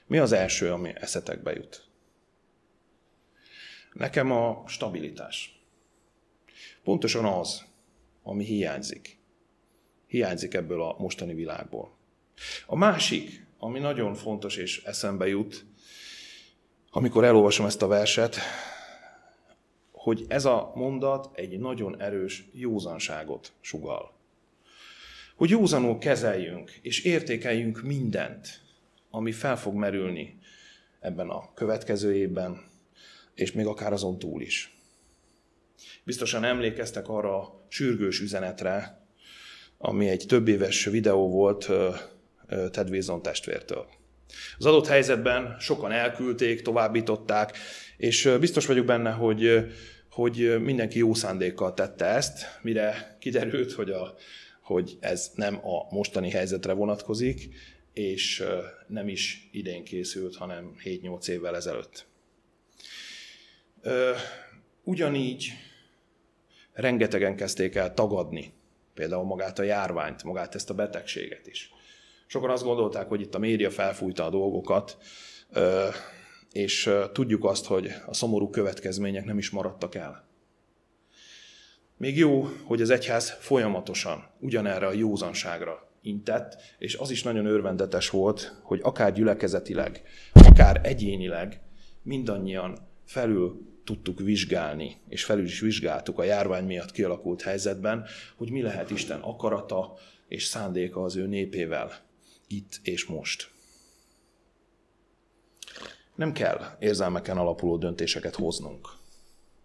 Mi 0.06 0.18
az 0.18 0.32
első, 0.32 0.72
ami 0.72 0.94
eszetekbe 0.96 1.52
jut? 1.52 1.88
Nekem 3.94 4.32
a 4.32 4.64
stabilitás. 4.68 5.59
Pontosan 6.84 7.26
az, 7.26 7.66
ami 8.24 8.44
hiányzik. 8.44 9.18
Hiányzik 10.08 10.54
ebből 10.54 10.82
a 10.82 10.96
mostani 10.98 11.34
világból. 11.34 11.98
A 12.66 12.76
másik, 12.76 13.46
ami 13.58 13.80
nagyon 13.80 14.14
fontos 14.14 14.58
és 14.58 14.84
eszembe 14.84 15.28
jut, 15.28 15.66
amikor 16.92 17.24
elolvasom 17.24 17.66
ezt 17.66 17.82
a 17.82 17.88
verset, 17.88 18.36
hogy 19.92 20.26
ez 20.28 20.46
a 20.46 20.72
mondat 20.76 21.30
egy 21.34 21.60
nagyon 21.60 22.02
erős 22.02 22.50
józanságot 22.54 23.52
sugal. 23.62 24.14
Hogy 25.36 25.50
józanul 25.50 25.98
kezeljünk 25.98 26.72
és 26.82 27.04
értékeljünk 27.04 27.82
mindent, 27.82 28.62
ami 29.10 29.32
fel 29.32 29.58
fog 29.58 29.74
merülni 29.74 30.40
ebben 31.00 31.30
a 31.30 31.54
következő 31.54 32.16
évben, 32.16 32.68
és 33.34 33.52
még 33.52 33.66
akár 33.66 33.94
azon 33.94 34.20
túl 34.20 34.42
is. 34.42 34.79
Biztosan 36.04 36.44
emlékeztek 36.44 37.08
arra 37.08 37.40
a 37.42 37.66
sürgős 37.68 38.20
üzenetre, 38.20 39.08
ami 39.78 40.10
egy 40.10 40.26
több 40.28 40.48
éves 40.48 40.86
videó 40.86 41.30
volt 41.30 41.70
Ted 42.72 42.90
Wilson 42.90 43.22
testvértől. 43.22 43.88
Az 44.58 44.66
adott 44.66 44.88
helyzetben 44.88 45.56
sokan 45.60 45.92
elküldték, 45.92 46.62
továbbították, 46.62 47.58
és 47.98 48.30
biztos 48.40 48.66
vagyok 48.66 48.86
benne, 48.86 49.12
hogy, 49.12 49.66
hogy 50.10 50.62
mindenki 50.62 50.98
jó 50.98 51.14
szándékkal 51.14 51.74
tette 51.74 52.06
ezt, 52.06 52.60
mire 52.62 53.18
kiderült, 53.20 53.72
hogy, 53.72 53.90
a, 53.90 54.16
hogy 54.62 54.98
ez 55.00 55.32
nem 55.36 55.56
a 55.56 55.94
mostani 55.94 56.30
helyzetre 56.30 56.74
vonatkozik, 56.74 57.50
és 57.94 58.44
nem 58.88 59.08
is 59.08 59.50
idén 59.52 59.84
készült, 59.84 60.36
hanem 60.36 60.76
7-8 60.84 61.28
évvel 61.28 61.56
ezelőtt. 61.56 62.06
Ugyanígy 64.84 65.52
rengetegen 66.80 67.36
kezdték 67.36 67.76
el 67.76 67.94
tagadni 67.94 68.54
például 68.94 69.24
magát 69.24 69.60
a 69.60 69.64
járványt, 69.64 70.24
magát 70.24 70.56
ezt 70.56 70.70
a 70.70 70.74
betegséget 70.74 71.48
is. 71.48 71.74
Sokan 72.26 72.50
azt 72.50 72.64
gondolták, 72.64 73.08
hogy 73.08 73.22
itt 73.22 73.36
a 73.36 73.40
média 73.40 73.72
felfújta 73.72 74.26
a 74.26 74.30
dolgokat, 74.30 74.98
és 76.52 76.90
tudjuk 77.14 77.46
azt, 77.46 77.66
hogy 77.66 77.92
a 78.06 78.14
szomorú 78.14 78.50
következmények 78.50 79.26
nem 79.26 79.38
is 79.38 79.50
maradtak 79.50 79.96
el. 79.96 80.28
Még 81.98 82.18
jó, 82.18 82.48
hogy 82.64 82.82
az 82.82 82.90
egyház 82.90 83.30
folyamatosan 83.30 84.28
ugyanerre 84.40 84.88
a 84.88 84.94
józanságra 84.94 85.88
intett, 86.02 86.62
és 86.78 86.96
az 86.96 87.12
is 87.12 87.24
nagyon 87.24 87.46
örvendetes 87.46 88.10
volt, 88.10 88.60
hogy 88.64 88.80
akár 88.84 89.14
gyülekezetileg, 89.14 90.02
akár 90.34 90.80
egyénileg 90.84 91.62
mindannyian 92.04 92.78
felül 93.06 93.68
tudtuk 93.90 94.20
vizsgálni, 94.20 94.98
és 95.08 95.24
felül 95.24 95.46
is 95.46 95.60
vizsgáltuk 95.60 96.20
a 96.20 96.24
járvány 96.24 96.66
miatt 96.66 96.92
kialakult 96.92 97.42
helyzetben, 97.42 98.06
hogy 98.36 98.52
mi 98.52 98.62
lehet 98.62 98.90
Isten 98.90 99.20
akarata 99.20 99.94
és 100.28 100.44
szándéka 100.46 101.02
az 101.04 101.16
ő 101.16 101.28
népével 101.28 101.92
itt 102.48 102.80
és 102.84 103.06
most. 103.06 103.52
Nem 106.16 106.32
kell 106.32 106.78
érzelmeken 106.80 107.38
alapuló 107.38 107.78
döntéseket 107.78 108.36
hoznunk. 108.36 108.88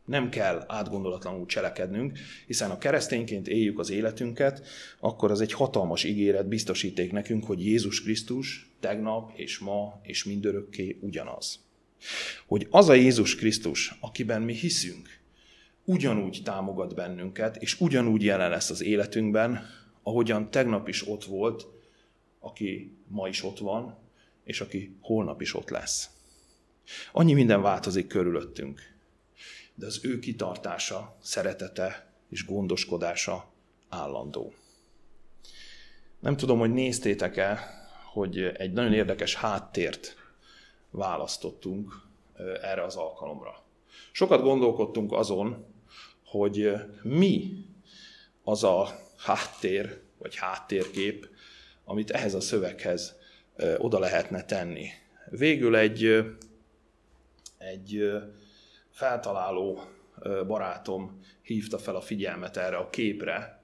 Nem 0.05 0.29
kell 0.29 0.65
átgondolatlanul 0.69 1.47
cselekednünk, 1.47 2.19
hiszen 2.47 2.71
ha 2.71 2.79
keresztényként 2.79 3.49
éljük 3.49 3.79
az 3.79 3.91
életünket, 3.91 4.67
akkor 5.01 5.31
az 5.31 5.41
egy 5.41 5.53
hatalmas 5.53 6.05
ígéret 6.05 6.49
biztosíték 6.49 7.13
nekünk, 7.13 7.45
hogy 7.45 7.65
Jézus 7.65 8.03
Krisztus 8.03 8.71
tegnap 8.81 9.33
és 9.35 9.59
ma 9.59 10.01
és 10.03 10.25
mindörökké 10.25 10.99
ugyanaz. 11.01 11.64
Hogy 12.47 12.67
az 12.71 12.89
a 12.89 12.95
Jézus 12.95 13.37
Krisztus, 13.37 13.97
akiben 14.01 14.43
mi 14.43 14.53
hiszünk, 14.53 15.09
ugyanúgy 15.85 16.41
támogat 16.45 16.95
bennünket, 16.95 17.57
és 17.57 17.81
ugyanúgy 17.81 18.23
jelen 18.23 18.51
lesz 18.51 18.71
az 18.71 18.83
életünkben, 18.83 19.67
ahogyan 20.03 20.51
tegnap 20.51 20.89
is 20.89 21.09
ott 21.09 21.25
volt, 21.25 21.67
aki 22.41 22.97
ma 23.09 23.29
is 23.29 23.43
ott 23.45 23.59
van, 23.59 23.99
és 24.45 24.61
aki 24.61 24.97
holnap 25.01 25.41
is 25.41 25.55
ott 25.55 25.71
lesz. 25.71 26.11
Annyi 27.13 27.33
minden 27.33 27.63
változik 27.63 28.07
körülöttünk, 28.07 28.81
de 29.75 29.87
az 29.87 30.01
ő 30.03 30.19
kitartása, 30.19 31.17
szeretete 31.23 32.13
és 32.29 32.47
gondoskodása 32.47 33.53
állandó. 33.89 34.55
Nem 36.21 36.37
tudom, 36.37 36.59
hogy 36.59 36.73
néztétek-e, 36.73 37.59
hogy 38.13 38.39
egy 38.39 38.73
nagyon 38.73 38.93
érdekes 38.93 39.35
háttért 39.35 40.24
választottunk 40.95 41.93
erre 42.63 42.83
az 42.83 42.97
alkalomra. 42.97 43.63
Sokat 44.13 44.43
gondolkodtunk 44.43 45.13
azon, 45.13 45.65
hogy 46.25 46.73
mi 47.03 47.65
az 48.43 48.65
a 48.65 48.89
háttér, 49.17 50.01
vagy 50.19 50.37
háttérkép, 50.37 51.29
amit 51.85 52.11
ehhez 52.11 52.35
a 52.35 52.41
szöveghez 52.41 53.17
oda 53.79 53.99
lehetne 53.99 54.45
tenni. 54.45 54.89
Végül 55.31 55.77
egy, 55.77 56.25
egy 57.59 58.13
feltaláló 58.91 59.81
barátom 60.47 61.21
hívta 61.43 61.79
fel 61.79 61.97
a 61.97 62.01
figyelmet 62.01 62.57
erre 62.57 62.77
a 62.77 62.91
képre, 62.91 63.63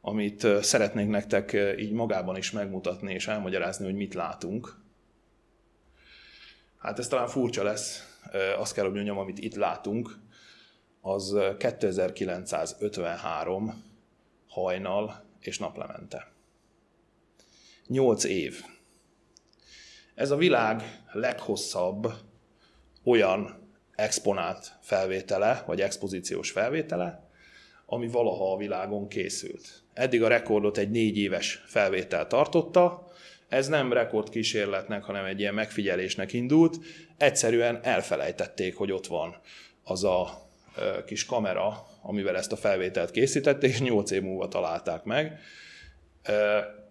amit 0.00 0.46
szeretnénk 0.60 1.10
nektek 1.10 1.56
így 1.78 1.92
magában 1.92 2.36
is 2.36 2.50
megmutatni 2.50 3.12
és 3.12 3.26
elmagyarázni, 3.26 3.84
hogy 3.84 3.94
mit 3.94 4.14
látunk. 4.14 4.85
Hát 6.86 6.98
ez 6.98 7.08
talán 7.08 7.28
furcsa 7.28 7.62
lesz, 7.62 8.18
azt 8.58 8.74
kell, 8.74 8.84
hogy 8.84 8.94
mondjam, 8.94 9.18
amit 9.18 9.38
itt 9.38 9.54
látunk, 9.54 10.18
az 11.00 11.36
2953 11.58 13.84
hajnal 14.48 15.24
és 15.40 15.58
naplemente. 15.58 16.32
Nyolc 17.86 18.24
év. 18.24 18.64
Ez 20.14 20.30
a 20.30 20.36
világ 20.36 21.02
leghosszabb 21.12 22.12
olyan 23.04 23.70
exponált 23.94 24.72
felvétele, 24.80 25.62
vagy 25.66 25.80
expozíciós 25.80 26.50
felvétele, 26.50 27.30
ami 27.86 28.08
valaha 28.08 28.52
a 28.52 28.56
világon 28.56 29.08
készült. 29.08 29.82
Eddig 29.92 30.22
a 30.22 30.28
rekordot 30.28 30.78
egy 30.78 30.90
négy 30.90 31.18
éves 31.18 31.62
felvétel 31.66 32.26
tartotta, 32.26 33.10
ez 33.48 33.68
nem 33.68 33.92
rekordkísérletnek, 33.92 35.04
hanem 35.04 35.24
egy 35.24 35.40
ilyen 35.40 35.54
megfigyelésnek 35.54 36.32
indult. 36.32 36.76
Egyszerűen 37.16 37.80
elfelejtették, 37.82 38.76
hogy 38.76 38.92
ott 38.92 39.06
van 39.06 39.36
az 39.84 40.04
a 40.04 40.44
kis 41.06 41.24
kamera, 41.24 41.86
amivel 42.02 42.36
ezt 42.36 42.52
a 42.52 42.56
felvételt 42.56 43.10
készítették, 43.10 43.70
és 43.70 43.80
nyolc 43.80 44.10
év 44.10 44.22
múlva 44.22 44.48
találták 44.48 45.04
meg. 45.04 45.38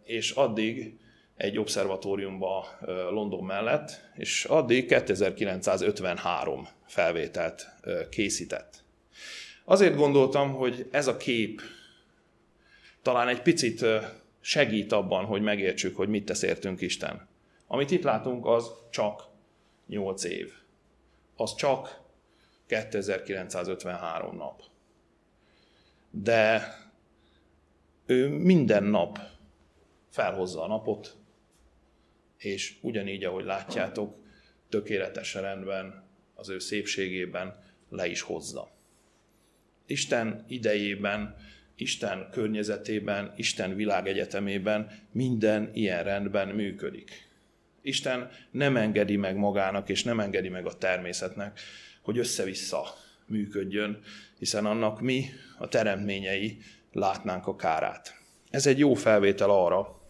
És 0.03 0.31
addig 0.31 0.99
egy 1.37 1.57
obszervatóriumba 1.57 2.67
London 3.09 3.43
mellett, 3.43 4.01
és 4.15 4.45
addig 4.45 4.85
2953 4.85 6.67
felvételt 6.87 7.67
készített. 8.09 8.83
Azért 9.65 9.95
gondoltam, 9.95 10.53
hogy 10.53 10.87
ez 10.91 11.07
a 11.07 11.17
kép 11.17 11.61
talán 13.01 13.27
egy 13.27 13.41
picit 13.41 13.85
segít 14.45 14.91
abban, 14.91 15.25
hogy 15.25 15.41
megértsük, 15.41 15.95
hogy 15.95 16.09
mit 16.09 16.25
tesz 16.25 16.41
értünk 16.41 16.81
Isten. 16.81 17.27
Amit 17.67 17.91
itt 17.91 18.03
látunk, 18.03 18.45
az 18.45 18.71
csak 18.89 19.27
8 19.87 20.23
év. 20.23 20.53
Az 21.35 21.55
csak 21.55 22.01
2953 22.65 24.35
nap. 24.35 24.61
De 26.09 26.73
ő 28.05 28.27
minden 28.27 28.83
nap 28.83 29.19
felhozza 30.09 30.63
a 30.63 30.67
napot, 30.67 31.15
és 32.37 32.77
ugyanígy, 32.81 33.23
ahogy 33.23 33.45
látjátok, 33.45 34.15
tökéletes 34.69 35.33
rendben, 35.33 36.03
az 36.35 36.49
ő 36.49 36.59
szépségében 36.59 37.63
le 37.89 38.07
is 38.07 38.21
hozza. 38.21 38.71
Isten 39.85 40.45
idejében, 40.47 41.35
Isten 41.77 42.27
környezetében, 42.31 43.33
Isten 43.35 43.75
világegyetemében 43.75 44.91
minden 45.11 45.69
ilyen 45.73 46.03
rendben 46.03 46.47
működik. 46.47 47.27
Isten 47.81 48.29
nem 48.51 48.77
engedi 48.77 49.15
meg 49.15 49.35
magának, 49.35 49.89
és 49.89 50.03
nem 50.03 50.19
engedi 50.19 50.49
meg 50.49 50.65
a 50.65 50.77
természetnek, 50.77 51.59
hogy 52.01 52.17
össze-vissza 52.17 52.83
működjön, 53.25 53.99
hiszen 54.39 54.65
annak 54.65 55.01
mi, 55.01 55.25
a 55.57 55.67
teremtményei 55.67 56.57
látnánk 56.91 57.47
a 57.47 57.55
kárát. 57.55 58.19
Ez 58.49 58.67
egy 58.67 58.79
jó 58.79 58.93
felvétel 58.93 59.49
arra, 59.49 60.01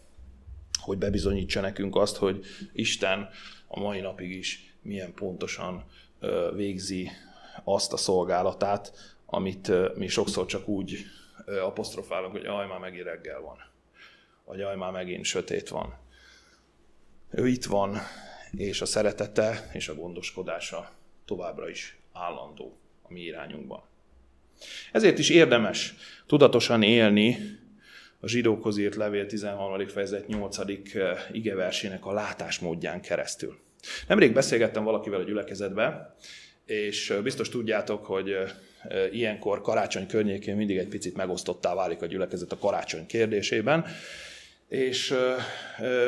hogy 0.80 0.98
bebizonyítsa 0.98 1.60
nekünk 1.60 1.96
azt, 1.96 2.16
hogy 2.16 2.44
Isten 2.72 3.28
a 3.66 3.80
mai 3.80 4.00
napig 4.00 4.30
is 4.30 4.74
milyen 4.82 5.14
pontosan 5.14 5.84
végzi 6.54 7.10
azt 7.64 7.92
a 7.92 7.96
szolgálatát, 7.96 8.92
amit 9.26 9.72
mi 9.96 10.08
sokszor 10.08 10.46
csak 10.46 10.68
úgy 10.68 11.04
apostrofálunk, 11.46 12.32
hogy 12.32 12.46
aj, 12.46 12.66
már 12.66 12.78
megint 12.78 13.04
reggel 13.04 13.40
van, 13.40 13.56
vagy 14.44 14.60
aj, 14.60 14.76
már 14.76 14.92
megint 14.92 15.24
sötét 15.24 15.68
van. 15.68 15.94
Ő 17.30 17.48
itt 17.48 17.64
van, 17.64 17.98
és 18.50 18.80
a 18.80 18.86
szeretete 18.86 19.70
és 19.72 19.88
a 19.88 19.94
gondoskodása 19.94 20.92
továbbra 21.24 21.68
is 21.68 21.98
állandó 22.12 22.78
a 23.02 23.12
mi 23.12 23.20
irányunkban. 23.20 23.82
Ezért 24.92 25.18
is 25.18 25.30
érdemes 25.30 25.94
tudatosan 26.26 26.82
élni 26.82 27.36
a 28.20 28.28
zsidókhoz 28.28 28.78
írt 28.78 28.94
levél 28.94 29.26
13. 29.26 29.88
fejezet 29.88 30.26
8. 30.26 30.58
igeversének 31.32 32.06
a 32.06 32.12
látásmódján 32.12 33.00
keresztül. 33.00 33.58
Nemrég 34.08 34.32
beszélgettem 34.32 34.84
valakivel 34.84 35.20
a 35.20 35.24
gyülekezetbe, 35.24 36.14
és 36.64 37.14
biztos 37.22 37.48
tudjátok, 37.48 38.04
hogy 38.04 38.36
ilyenkor 39.12 39.60
karácsony 39.60 40.06
környékén 40.06 40.56
mindig 40.56 40.76
egy 40.76 40.88
picit 40.88 41.16
megosztottá 41.16 41.74
válik 41.74 42.02
a 42.02 42.06
gyülekezet 42.06 42.52
a 42.52 42.58
karácsony 42.58 43.06
kérdésében, 43.06 43.84
és 44.68 45.14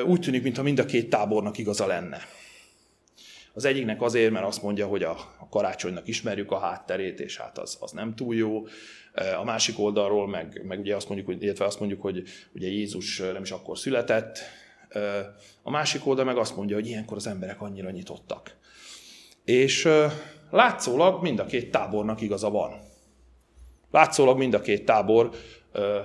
úgy 0.06 0.20
tűnik, 0.20 0.42
mintha 0.42 0.62
mind 0.62 0.78
a 0.78 0.84
két 0.84 1.10
tábornak 1.10 1.58
igaza 1.58 1.86
lenne. 1.86 2.18
Az 3.52 3.64
egyiknek 3.64 4.02
azért, 4.02 4.30
mert 4.30 4.46
azt 4.46 4.62
mondja, 4.62 4.86
hogy 4.86 5.02
a, 5.02 5.36
karácsonynak 5.50 6.08
ismerjük 6.08 6.50
a 6.52 6.58
hátterét, 6.58 7.20
és 7.20 7.36
hát 7.36 7.58
az, 7.58 7.76
az 7.80 7.90
nem 7.90 8.14
túl 8.14 8.34
jó. 8.34 8.66
A 9.38 9.44
másik 9.44 9.78
oldalról 9.78 10.28
meg, 10.28 10.62
meg 10.64 10.78
ugye 10.78 10.96
azt 10.96 11.08
mondjuk, 11.08 11.28
hogy, 11.28 11.42
illetve 11.42 11.64
azt 11.64 11.78
mondjuk, 11.78 12.00
hogy 12.00 12.22
ugye 12.54 12.66
Jézus 12.68 13.18
nem 13.18 13.42
is 13.42 13.50
akkor 13.50 13.78
született. 13.78 14.38
A 15.62 15.70
másik 15.70 16.06
oldal 16.06 16.24
meg 16.24 16.36
azt 16.36 16.56
mondja, 16.56 16.76
hogy 16.76 16.86
ilyenkor 16.86 17.16
az 17.16 17.26
emberek 17.26 17.60
annyira 17.60 17.90
nyitottak. 17.90 18.56
És 19.44 19.88
látszólag 20.50 21.22
mind 21.22 21.38
a 21.38 21.46
két 21.46 21.70
tábornak 21.70 22.20
igaza 22.20 22.50
van. 22.50 22.80
Látszólag 23.90 24.38
mind 24.38 24.54
a 24.54 24.60
két 24.60 24.84
tábor 24.84 25.30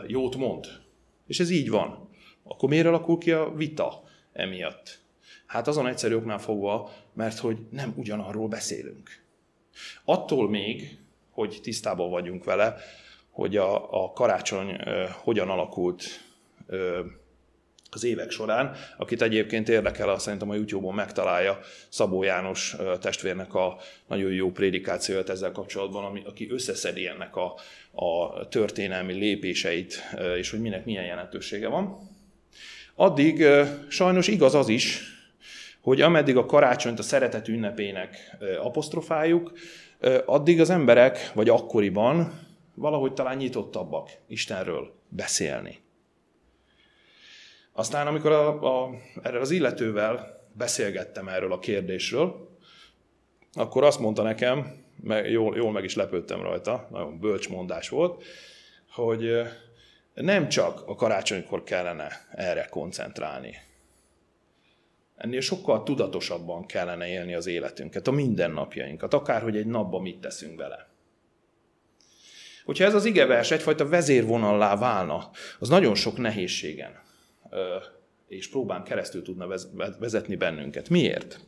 jót 0.08 0.36
mond. 0.36 0.66
És 1.28 1.40
ez 1.40 1.50
így 1.50 1.70
van. 1.70 2.10
Akkor 2.44 2.70
miért 2.70 2.86
alakul 2.86 3.18
ki 3.18 3.32
a 3.32 3.52
vita 3.56 4.04
emiatt? 4.34 5.02
Hát 5.46 5.68
azon 5.68 5.88
egyszerű 5.88 6.16
oknál 6.16 6.40
fogva, 6.40 6.92
mert 7.14 7.38
hogy 7.38 7.58
nem 7.70 7.94
ugyanarról 7.96 8.48
beszélünk. 8.48 9.10
Attól 10.06 10.50
még, 10.50 10.98
hogy 11.32 11.60
tisztában 11.62 12.10
vagyunk 12.10 12.44
vele, 12.44 12.76
hogy 13.32 13.58
a, 13.58 14.04
a 14.04 14.12
karácsony 14.12 14.70
ö, 14.86 15.06
hogyan 15.24 15.50
alakult 15.50 16.04
ö, 16.68 17.00
az 17.94 18.04
évek 18.04 18.32
során, 18.32 18.76
akit 18.98 19.22
egyébként 19.22 19.70
érdekel, 19.70 20.10
azt 20.10 20.24
szerintem 20.24 20.50
a 20.50 20.56
YouTube-on 20.56 20.94
megtalálja 20.94 21.60
Szabó 21.90 22.24
János 22.24 22.76
testvérnek 23.02 23.54
a 23.54 23.78
nagyon 24.08 24.32
jó 24.32 24.52
prédikációját 24.52 25.30
ezzel 25.30 25.52
kapcsolatban, 25.52 26.04
ami, 26.04 26.22
aki 26.26 26.52
összeszedi 26.52 27.08
ennek 27.08 27.36
a, 27.36 27.54
a 27.92 28.48
történelmi 28.48 29.14
lépéseit, 29.14 30.02
és 30.38 30.50
hogy 30.50 30.62
minek 30.62 30.86
milyen 30.86 31.06
jelentősége 31.06 31.68
van. 31.68 32.12
Addig 32.96 33.46
sajnos 33.88 34.28
igaz 34.28 34.56
az 34.56 34.70
is, 34.70 35.02
hogy 35.82 36.02
ameddig 36.02 36.38
a 36.38 36.46
karácsonyt 36.46 37.00
a 37.00 37.04
szeretet 37.04 37.48
ünnepének 37.48 38.38
apostrofáljuk, 38.62 39.52
addig 40.26 40.60
az 40.60 40.70
emberek, 40.70 41.32
vagy 41.34 41.50
akkoriban 41.50 42.40
valahogy 42.74 43.14
talán 43.14 43.38
nyitottabbak 43.38 44.10
Istenről 44.28 44.94
beszélni. 45.08 45.83
Aztán, 47.76 48.08
amikor 48.08 48.32
a, 48.32 48.84
a, 48.84 48.90
erről 49.22 49.42
az 49.42 49.52
illetővel 49.52 50.42
beszélgettem 50.52 51.28
erről 51.28 51.52
a 51.52 51.60
kérdésről, 51.60 52.58
akkor 53.54 53.84
azt 53.84 54.00
mondta 54.00 54.24
nekem, 54.24 54.86
meg 55.02 55.32
jól, 55.32 55.56
jól 55.56 55.72
meg 55.72 55.84
is 55.84 55.96
lepődtem 55.96 56.42
rajta, 56.42 56.88
nagyon 56.92 57.20
bölcs 57.20 57.50
mondás 57.50 57.90
volt, 57.90 58.24
hogy 58.92 59.42
nem 60.14 60.50
csak 60.50 60.84
a 60.88 60.96
karácsonykor 60.96 61.64
kellene 61.64 62.12
erre 62.32 62.68
koncentrálni. 62.70 63.56
Ennél 65.16 65.42
sokkal 65.42 65.84
tudatosabban 65.84 66.66
kellene 66.66 67.08
élni 67.08 67.34
az 67.34 67.48
életünket, 67.48 68.08
a 68.08 68.12
mindennapjainkat, 68.12 69.14
akárhogy 69.14 69.58
egy 69.58 69.68
napban 69.68 70.02
mit 70.02 70.22
teszünk 70.22 70.60
vele. 70.60 70.88
Hogyha 72.66 72.84
ez 72.84 72.94
az 72.94 73.06
igevers 73.06 73.52
egyfajta 73.52 73.88
vezérvonallá 73.88 74.76
válna, 74.76 75.30
az 75.60 75.70
nagyon 75.70 75.96
sok 75.96 76.18
nehézségen 76.18 77.03
és 78.28 78.50
próbán 78.50 78.84
keresztül 78.84 79.22
tudna 79.22 79.48
vezetni 80.00 80.36
bennünket. 80.36 80.90
Miért? 80.90 81.40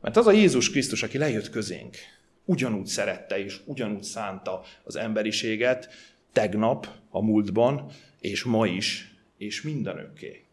Mert 0.00 0.16
az 0.16 0.26
a 0.26 0.32
Jézus 0.32 0.70
Krisztus, 0.70 1.02
aki 1.02 1.18
lejött 1.18 1.50
közénk, 1.50 1.96
ugyanúgy 2.44 2.86
szerette 2.86 3.38
és 3.38 3.60
ugyanúgy 3.64 4.02
szánta 4.02 4.62
az 4.84 4.96
emberiséget 4.96 5.88
tegnap, 6.32 6.88
a 7.10 7.22
múltban, 7.22 7.90
és 8.20 8.42
ma 8.42 8.66
is, 8.66 9.14
és 9.38 9.62
mindenökké. 9.62 10.44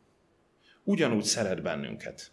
Ugyanúgy 0.83 1.23
szeret 1.23 1.61
bennünket. 1.61 2.31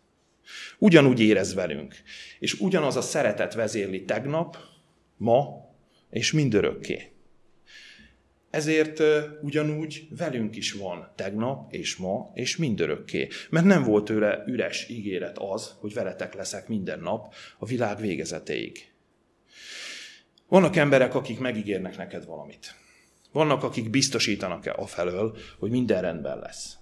Ugyanúgy 0.78 1.20
érez 1.20 1.54
velünk. 1.54 1.94
És 2.38 2.60
ugyanaz 2.60 2.96
a 2.96 3.00
szeretet 3.00 3.54
vezérli 3.54 4.04
tegnap, 4.04 4.56
ma, 5.16 5.68
és 6.10 6.32
mindörökké. 6.32 7.12
Ezért 8.50 9.02
ugyanúgy 9.42 10.06
velünk 10.18 10.56
is 10.56 10.72
van 10.72 11.12
tegnap 11.14 11.72
és 11.72 11.96
ma 11.96 12.30
és 12.34 12.56
mindörökké. 12.56 13.28
Mert 13.50 13.66
nem 13.66 13.82
volt 13.82 14.04
tőle 14.04 14.44
üres 14.46 14.88
ígéret 14.88 15.38
az, 15.38 15.74
hogy 15.78 15.94
veletek 15.94 16.34
leszek 16.34 16.68
minden 16.68 17.00
nap 17.00 17.34
a 17.58 17.66
világ 17.66 18.00
végezetéig. 18.00 18.92
Vannak 20.48 20.76
emberek, 20.76 21.14
akik 21.14 21.38
megígérnek 21.38 21.96
neked 21.96 22.26
valamit. 22.26 22.74
Vannak, 23.32 23.62
akik 23.62 23.90
biztosítanak 23.90 24.66
-e 24.66 24.74
afelől, 24.76 25.36
hogy 25.58 25.70
minden 25.70 26.02
rendben 26.02 26.38
lesz. 26.38 26.76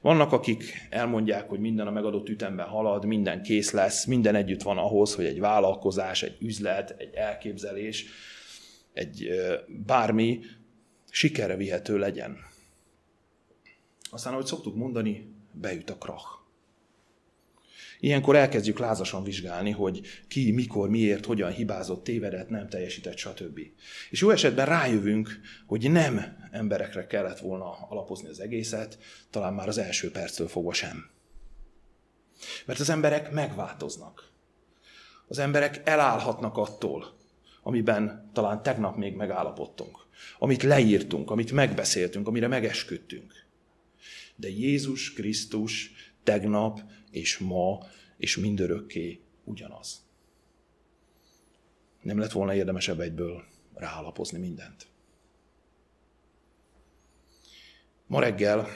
Vannak, 0.00 0.32
akik 0.32 0.86
elmondják, 0.90 1.48
hogy 1.48 1.60
minden 1.60 1.86
a 1.86 1.90
megadott 1.90 2.28
ütemben 2.28 2.66
halad, 2.66 3.04
minden 3.04 3.42
kész 3.42 3.70
lesz, 3.70 4.04
minden 4.04 4.34
együtt 4.34 4.62
van 4.62 4.78
ahhoz, 4.78 5.14
hogy 5.14 5.24
egy 5.24 5.40
vállalkozás, 5.40 6.22
egy 6.22 6.36
üzlet, 6.40 6.94
egy 6.98 7.14
elképzelés, 7.14 8.06
egy 8.92 9.30
bármi 9.86 10.40
sikerre 11.10 11.56
vihető 11.56 11.98
legyen. 11.98 12.46
Aztán, 14.10 14.32
ahogy 14.32 14.46
szoktuk 14.46 14.76
mondani, 14.76 15.34
beüt 15.52 15.90
a 15.90 15.96
krach. 15.96 16.38
Ilyenkor 18.00 18.36
elkezdjük 18.36 18.78
lázasan 18.78 19.22
vizsgálni, 19.22 19.70
hogy 19.70 20.00
ki, 20.28 20.52
mikor, 20.52 20.88
miért, 20.88 21.24
hogyan 21.24 21.50
hibázott, 21.50 22.04
tévedett, 22.04 22.48
nem 22.48 22.68
teljesített, 22.68 23.16
stb. 23.16 23.60
És 24.10 24.20
jó 24.20 24.30
esetben 24.30 24.66
rájövünk, 24.66 25.40
hogy 25.66 25.90
nem 25.90 26.36
emberekre 26.50 27.06
kellett 27.06 27.38
volna 27.38 27.70
alapozni 27.88 28.28
az 28.28 28.40
egészet, 28.40 28.98
talán 29.30 29.54
már 29.54 29.68
az 29.68 29.78
első 29.78 30.10
perctől 30.10 30.48
fogva 30.48 30.72
sem. 30.72 31.10
Mert 32.66 32.80
az 32.80 32.90
emberek 32.90 33.30
megváltoznak. 33.30 34.30
Az 35.28 35.38
emberek 35.38 35.80
elállhatnak 35.84 36.56
attól, 36.56 37.16
amiben 37.62 38.30
talán 38.32 38.62
tegnap 38.62 38.96
még 38.96 39.14
megállapodtunk 39.14 40.07
amit 40.38 40.62
leírtunk, 40.62 41.30
amit 41.30 41.52
megbeszéltünk, 41.52 42.26
amire 42.26 42.46
megesküdtünk. 42.46 43.46
De 44.36 44.48
Jézus 44.48 45.12
Krisztus 45.12 45.92
tegnap 46.22 46.80
és 47.10 47.38
ma 47.38 47.78
és 48.16 48.36
mindörökké 48.36 49.20
ugyanaz. 49.44 50.06
Nem 52.02 52.18
lett 52.18 52.32
volna 52.32 52.54
érdemesebb 52.54 53.00
egyből 53.00 53.44
ráalapozni 53.74 54.38
mindent. 54.38 54.86
Ma 58.06 58.20
reggel 58.20 58.68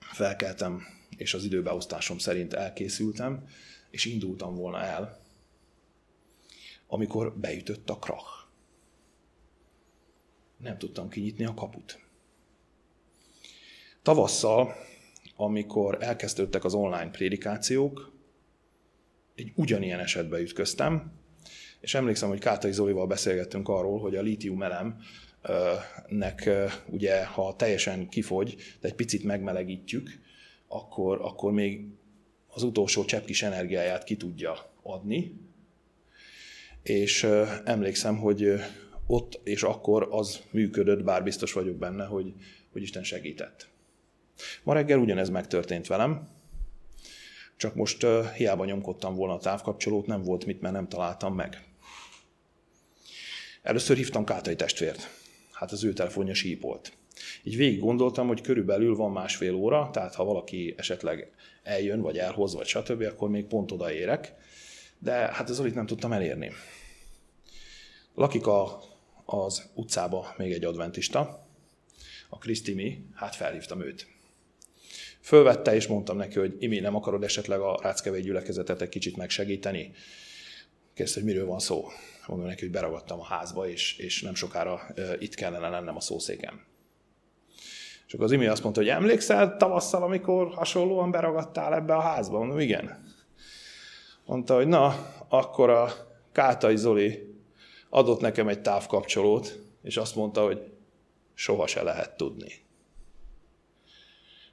felkeltem, 0.00 0.82
és 1.16 1.34
az 1.34 1.44
időbeosztásom 1.44 2.18
szerint 2.18 2.52
elkészültem, 2.52 3.48
és 3.90 4.04
indultam 4.04 4.54
volna 4.54 4.82
el 4.82 5.24
amikor 6.86 7.36
beütött 7.36 7.90
a 7.90 7.98
krach. 7.98 8.43
Nem 10.64 10.78
tudtam 10.78 11.08
kinyitni 11.08 11.44
a 11.44 11.54
kaput. 11.54 11.98
Tavasszal, 14.02 14.74
amikor 15.36 15.98
elkezdődtek 16.00 16.64
az 16.64 16.74
online 16.74 17.10
prédikációk, 17.10 18.12
egy 19.34 19.52
ugyanilyen 19.54 20.00
esetbe 20.00 20.40
ütköztem, 20.40 21.12
és 21.80 21.94
emlékszem, 21.94 22.28
hogy 22.28 22.38
Kátai 22.38 22.72
Zolival 22.72 23.06
beszélgettünk 23.06 23.68
arról, 23.68 24.00
hogy 24.00 24.16
a 24.16 24.22
lítium 24.22 24.62
elem 24.62 24.98
nek 26.08 26.50
ugye, 26.86 27.24
ha 27.26 27.56
teljesen 27.56 28.08
kifogy, 28.08 28.56
de 28.80 28.88
egy 28.88 28.94
picit 28.94 29.24
megmelegítjük, 29.24 30.10
akkor, 30.68 31.20
akkor 31.20 31.52
még 31.52 31.86
az 32.46 32.62
utolsó 32.62 33.04
csepp 33.04 33.24
kis 33.24 33.42
energiáját 33.42 34.04
ki 34.04 34.16
tudja 34.16 34.72
adni. 34.82 35.40
És 36.82 37.26
emlékszem, 37.64 38.16
hogy 38.16 38.54
ott 39.06 39.40
és 39.44 39.62
akkor 39.62 40.08
az 40.10 40.40
működött, 40.50 41.02
bár 41.02 41.22
biztos 41.22 41.52
vagyok 41.52 41.76
benne, 41.76 42.04
hogy, 42.04 42.32
hogy 42.72 42.82
Isten 42.82 43.02
segített. 43.02 43.68
Ma 44.62 44.72
reggel 44.72 44.98
ugyanez 44.98 45.28
megtörtént 45.28 45.86
velem, 45.86 46.28
csak 47.56 47.74
most 47.74 48.04
uh, 48.04 48.26
hiába 48.26 48.64
nyomkodtam 48.64 49.14
volna 49.14 49.34
a 49.34 49.38
távkapcsolót, 49.38 50.06
nem 50.06 50.22
volt 50.22 50.46
mit, 50.46 50.60
mert 50.60 50.74
nem 50.74 50.88
találtam 50.88 51.34
meg. 51.34 51.64
Először 53.62 53.96
hívtam 53.96 54.24
Kátai 54.24 54.56
testvért. 54.56 55.10
Hát 55.52 55.72
az 55.72 55.84
ő 55.84 55.92
telefonja 55.92 56.34
sípolt. 56.34 56.92
Így 57.42 57.56
végig 57.56 57.80
gondoltam, 57.80 58.26
hogy 58.26 58.40
körülbelül 58.40 58.96
van 58.96 59.12
másfél 59.12 59.54
óra, 59.54 59.90
tehát 59.92 60.14
ha 60.14 60.24
valaki 60.24 60.74
esetleg 60.76 61.30
eljön, 61.62 62.00
vagy 62.00 62.18
elhoz, 62.18 62.54
vagy 62.54 62.66
stb., 62.66 63.02
akkor 63.02 63.28
még 63.28 63.44
pont 63.44 63.72
odaérek. 63.72 64.34
De 64.98 65.12
hát 65.12 65.50
ez 65.50 65.58
itt 65.58 65.74
nem 65.74 65.86
tudtam 65.86 66.12
elérni. 66.12 66.52
Lakik 68.14 68.46
a, 68.46 68.82
az 69.24 69.70
utcába 69.74 70.34
még 70.36 70.52
egy 70.52 70.64
adventista, 70.64 71.46
a 72.28 72.38
Krisztimi, 72.38 73.06
hát 73.14 73.34
felhívtam 73.34 73.82
őt. 73.82 74.06
Fölvette, 75.20 75.74
és 75.74 75.86
mondtam 75.86 76.16
neki, 76.16 76.38
hogy 76.38 76.56
Imi, 76.58 76.80
nem 76.80 76.94
akarod 76.94 77.22
esetleg 77.22 77.60
a 77.60 77.78
Ráckevé 77.82 78.20
gyülekezetet 78.20 78.80
egy 78.82 78.88
kicsit 78.88 79.16
megsegíteni? 79.16 79.92
Kérdezte, 80.94 81.20
hogy 81.20 81.28
miről 81.28 81.46
van 81.46 81.58
szó. 81.58 81.88
Mondom 82.26 82.46
neki, 82.46 82.60
hogy 82.60 82.70
beragadtam 82.70 83.20
a 83.20 83.24
házba, 83.24 83.68
és, 83.68 83.98
és 83.98 84.22
nem 84.22 84.34
sokára 84.34 84.80
uh, 84.96 85.12
itt 85.18 85.34
kellene 85.34 85.68
lennem 85.68 85.96
a 85.96 86.00
szószéken. 86.00 86.64
És 88.06 88.12
akkor 88.12 88.24
az 88.24 88.32
Imi 88.32 88.46
azt 88.46 88.62
mondta, 88.62 88.80
hogy 88.80 88.90
emlékszel 88.90 89.56
tavasszal, 89.56 90.02
amikor 90.02 90.54
hasonlóan 90.54 91.10
beragadtál 91.10 91.74
ebbe 91.74 91.94
a 91.94 92.00
házba? 92.00 92.38
Mondom, 92.38 92.58
igen. 92.58 93.12
Mondta, 94.24 94.54
hogy 94.54 94.66
na, 94.66 95.12
akkor 95.28 95.70
a 95.70 95.92
Kátai 96.32 96.76
Zoli 96.76 97.33
adott 97.94 98.20
nekem 98.20 98.48
egy 98.48 98.62
távkapcsolót, 98.62 99.58
és 99.82 99.96
azt 99.96 100.14
mondta, 100.14 100.44
hogy 100.44 100.72
soha 101.34 101.66
se 101.66 101.82
lehet 101.82 102.16
tudni. 102.16 102.52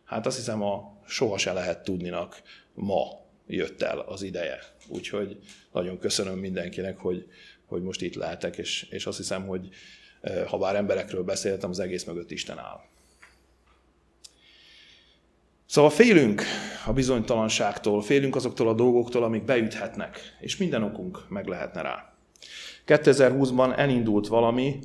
Hát 0.04 0.26
azt 0.26 0.38
hiszem, 0.38 0.64
a 0.64 0.98
soha 1.06 1.38
se 1.38 1.54
lehet 1.54 1.84
tudninak 1.84 2.42
ma 2.74 3.04
jött 3.48 3.82
el 3.82 4.00
az 4.00 4.22
ideje. 4.22 4.60
Úgyhogy 4.88 5.38
nagyon 5.72 5.98
köszönöm 5.98 6.38
mindenkinek, 6.38 6.98
hogy, 6.98 7.28
hogy 7.66 7.84
most 7.84 8.02
itt 8.02 8.16
lehetek, 8.16 8.58
és, 8.58 8.88
és 8.90 9.06
azt 9.06 9.18
hiszem, 9.18 9.48
hogy 9.48 9.70
eh, 10.22 10.46
ha 10.46 10.58
bár 10.58 10.76
emberekről 10.76 11.24
beszéltem, 11.24 11.70
az 11.70 11.80
egész 11.80 12.04
mögött 12.04 12.32
Isten 12.32 12.60
áll. 12.60 12.80
Szóval 15.66 15.90
félünk 15.90 16.42
a 16.86 16.94
bizonytalanságtól, 16.94 18.02
félünk 18.02 18.36
azoktól 18.36 18.68
a 18.68 18.74
dolgoktól, 18.74 19.24
amik 19.24 19.44
beüthetnek, 19.44 20.38
és 20.40 20.58
minden 20.58 20.84
okunk 20.84 21.30
meg 21.30 21.48
lehetne 21.48 21.82
rá. 21.82 22.11
2020-ban 22.88 23.78
elindult 23.78 24.28
valami, 24.28 24.80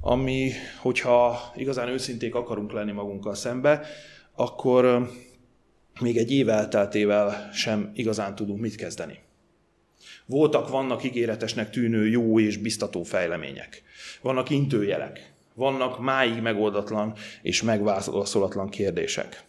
ami, 0.00 0.50
hogyha 0.80 1.52
igazán 1.56 1.88
őszinték 1.88 2.34
akarunk 2.34 2.72
lenni 2.72 2.92
magunkkal 2.92 3.34
szembe, 3.34 3.86
akkor 4.34 5.10
még 6.00 6.16
egy 6.16 6.32
év 6.32 6.48
elteltével 6.48 7.50
sem 7.52 7.90
igazán 7.94 8.34
tudunk 8.34 8.60
mit 8.60 8.74
kezdeni. 8.74 9.18
Voltak, 10.26 10.68
vannak 10.68 11.04
ígéretesnek 11.04 11.70
tűnő 11.70 12.08
jó 12.08 12.40
és 12.40 12.56
biztató 12.56 13.02
fejlemények. 13.02 13.82
Vannak 14.22 14.50
intőjelek. 14.50 15.32
Vannak 15.54 16.00
máig 16.00 16.40
megoldatlan 16.40 17.14
és 17.42 17.62
megválaszolatlan 17.62 18.68
kérdések. 18.68 19.44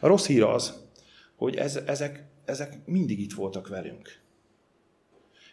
A 0.00 0.06
rossz 0.06 0.26
hír 0.26 0.42
az, 0.42 0.74
hogy 1.36 1.56
ez, 1.56 1.76
ezek, 1.86 2.24
ezek 2.44 2.78
mindig 2.84 3.20
itt 3.20 3.32
voltak 3.32 3.68
velünk. 3.68 4.20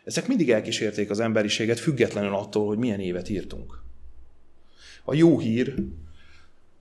Ezek 0.06 0.28
mindig 0.28 0.52
elkísérték 0.52 1.10
az 1.10 1.20
emberiséget, 1.20 1.80
függetlenül 1.80 2.36
attól, 2.36 2.68
hogy 2.68 2.78
milyen 2.78 3.00
évet 3.00 3.30
írtunk. 3.30 3.82
A 5.04 5.14
jó 5.14 5.40
hír 5.40 5.76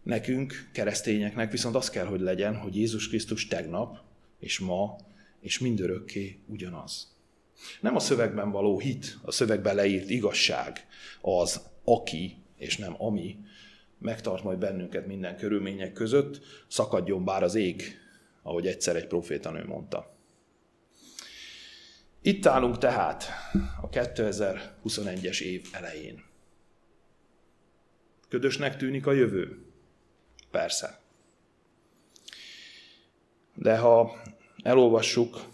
nekünk, 0.03 0.69
keresztényeknek 0.73 1.51
viszont 1.51 1.75
az 1.75 1.91
kell, 1.91 2.05
hogy 2.05 2.21
legyen, 2.21 2.57
hogy 2.57 2.77
Jézus 2.77 3.09
Krisztus 3.09 3.49
tegnap 3.49 3.99
és 4.39 4.59
ma 4.59 4.97
és 5.41 5.59
mindörökké 5.59 6.39
ugyanaz. 6.47 7.13
Nem 7.81 7.97
a 7.97 8.01
szövegben 8.01 8.51
való 8.51 8.79
hit, 8.79 9.19
a 9.23 9.31
szövegben 9.31 9.75
leírt 9.75 10.11
igazság 10.11 10.87
az, 11.21 11.61
aki 11.85 12.37
és 12.57 12.77
nem 12.77 13.03
ami 13.03 13.39
megtart 13.99 14.45
majd 14.45 14.59
bennünket 14.59 15.07
minden 15.07 15.37
körülmények 15.37 15.93
között, 15.93 16.41
szakadjon 16.69 17.25
bár 17.25 17.43
az 17.43 17.55
ég, 17.55 17.83
ahogy 18.43 18.67
egyszer 18.67 18.97
egy 18.97 19.07
profétanő 19.07 19.65
mondta. 19.65 20.14
Itt 22.27 22.47
állunk 22.47 22.79
tehát 22.79 23.25
a 23.81 23.89
2021-es 23.89 25.41
év 25.41 25.69
elején. 25.73 26.25
Ködösnek 28.29 28.77
tűnik 28.77 29.07
a 29.07 29.13
jövő? 29.13 29.65
Persze. 30.51 31.01
De 33.55 33.79
ha 33.79 34.23
elolvassuk 34.63 35.45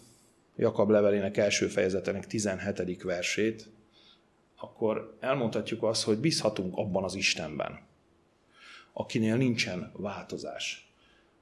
Jakab 0.56 0.90
levelének 0.90 1.37
első 1.37 1.66
fejezetének 1.66 2.26
17. 2.26 3.02
versét, 3.02 3.68
akkor 4.56 5.16
elmondhatjuk 5.20 5.83
azt, 5.83 6.02
hogy 6.02 6.18
bízhatunk 6.18 6.76
abban 6.76 7.04
az 7.04 7.14
Istenben, 7.14 7.80
akinél 8.92 9.37
nincsen 9.37 9.92
változás, 9.96 10.92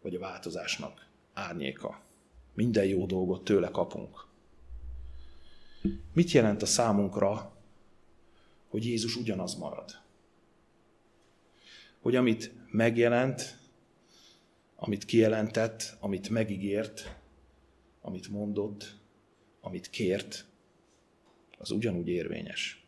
vagy 0.02 0.14
a 0.14 0.18
változásnak 0.18 1.06
árnyéka. 1.32 2.00
Minden 2.54 2.84
jó 2.84 3.06
dolgot 3.06 3.44
tőle 3.44 3.70
kapunk. 3.70 4.27
Mit 6.12 6.30
jelent 6.30 6.62
a 6.62 6.66
számunkra, 6.66 7.56
hogy 8.68 8.84
Jézus 8.84 9.16
ugyanaz 9.16 9.54
marad? 9.54 9.90
Hogy 12.00 12.16
amit 12.16 12.52
megjelent, 12.70 13.58
amit 14.76 15.04
kijelentett, 15.04 15.96
amit 16.00 16.28
megígért, 16.28 17.16
amit 18.00 18.28
mondott, 18.28 18.94
amit 19.60 19.90
kért, 19.90 20.46
az 21.58 21.70
ugyanúgy 21.70 22.08
érvényes. 22.08 22.86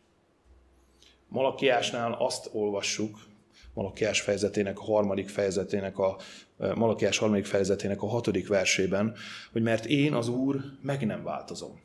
Malakiásnál 1.27 2.13
azt 2.13 2.49
olvassuk, 2.51 3.29
Malakiás 3.73 4.21
fejezetének 4.21 4.79
a 4.79 4.83
harmadik 4.83 5.29
fejezetének 5.29 5.97
a 5.97 6.17
Malakiás 6.57 7.17
harmadik 7.17 7.45
fejezetének 7.45 8.01
a 8.01 8.07
hatodik 8.07 8.47
versében, 8.47 9.15
hogy 9.51 9.61
mert 9.61 9.85
én 9.85 10.13
az 10.13 10.27
Úr 10.27 10.61
meg 10.81 11.05
nem 11.05 11.23
változom. 11.23 11.79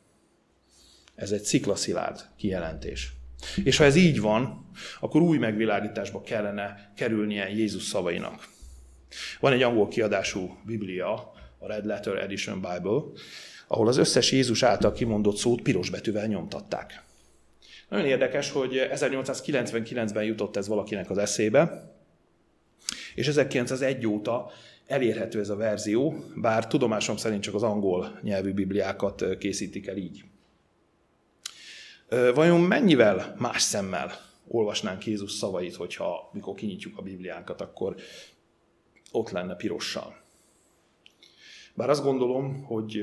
Ez 1.17 1.31
egy 1.31 1.41
sziklaszilárd 1.41 2.19
kijelentés. 2.35 3.13
És 3.63 3.77
ha 3.77 3.83
ez 3.83 3.95
így 3.95 4.19
van, 4.19 4.69
akkor 4.99 5.21
új 5.21 5.37
megvilágításba 5.37 6.21
kellene 6.21 6.91
kerülnie 6.95 7.49
Jézus 7.49 7.83
szavainak. 7.83 8.47
Van 9.39 9.53
egy 9.53 9.61
angol 9.61 9.87
kiadású 9.87 10.57
Biblia, 10.65 11.13
a 11.57 11.67
Red 11.67 11.85
Letter 11.85 12.17
Edition 12.17 12.55
Bible, 12.55 13.01
ahol 13.67 13.87
az 13.87 13.97
összes 13.97 14.31
Jézus 14.31 14.63
által 14.63 14.91
kimondott 14.91 15.37
szót 15.37 15.61
piros 15.61 15.89
betűvel 15.89 16.27
nyomtatták. 16.27 17.03
Nagyon 17.89 18.05
érdekes, 18.05 18.51
hogy 18.51 18.87
1899-ben 18.93 20.23
jutott 20.23 20.55
ez 20.55 20.67
valakinek 20.67 21.09
az 21.09 21.17
eszébe, 21.17 21.93
és 23.15 23.27
1901 23.27 24.07
óta 24.07 24.51
elérhető 24.87 25.39
ez 25.39 25.49
a 25.49 25.55
verzió, 25.55 26.23
bár 26.35 26.67
tudomásom 26.67 27.17
szerint 27.17 27.41
csak 27.41 27.55
az 27.55 27.63
angol 27.63 28.19
nyelvű 28.21 28.53
bibliákat 28.53 29.37
készítik 29.37 29.87
el 29.87 29.97
így. 29.97 30.23
Vajon 32.09 32.61
mennyivel 32.61 33.35
más 33.37 33.61
szemmel 33.61 34.11
olvasnánk 34.47 35.05
Jézus 35.05 35.31
szavait, 35.31 35.75
hogyha 35.75 36.29
mikor 36.33 36.55
kinyitjuk 36.55 36.97
a 36.97 37.01
Bibliánkat, 37.01 37.61
akkor 37.61 37.95
ott 39.11 39.29
lenne 39.29 39.55
pirossal. 39.55 40.15
Bár 41.73 41.89
azt 41.89 42.03
gondolom, 42.03 42.63
hogy 42.63 43.01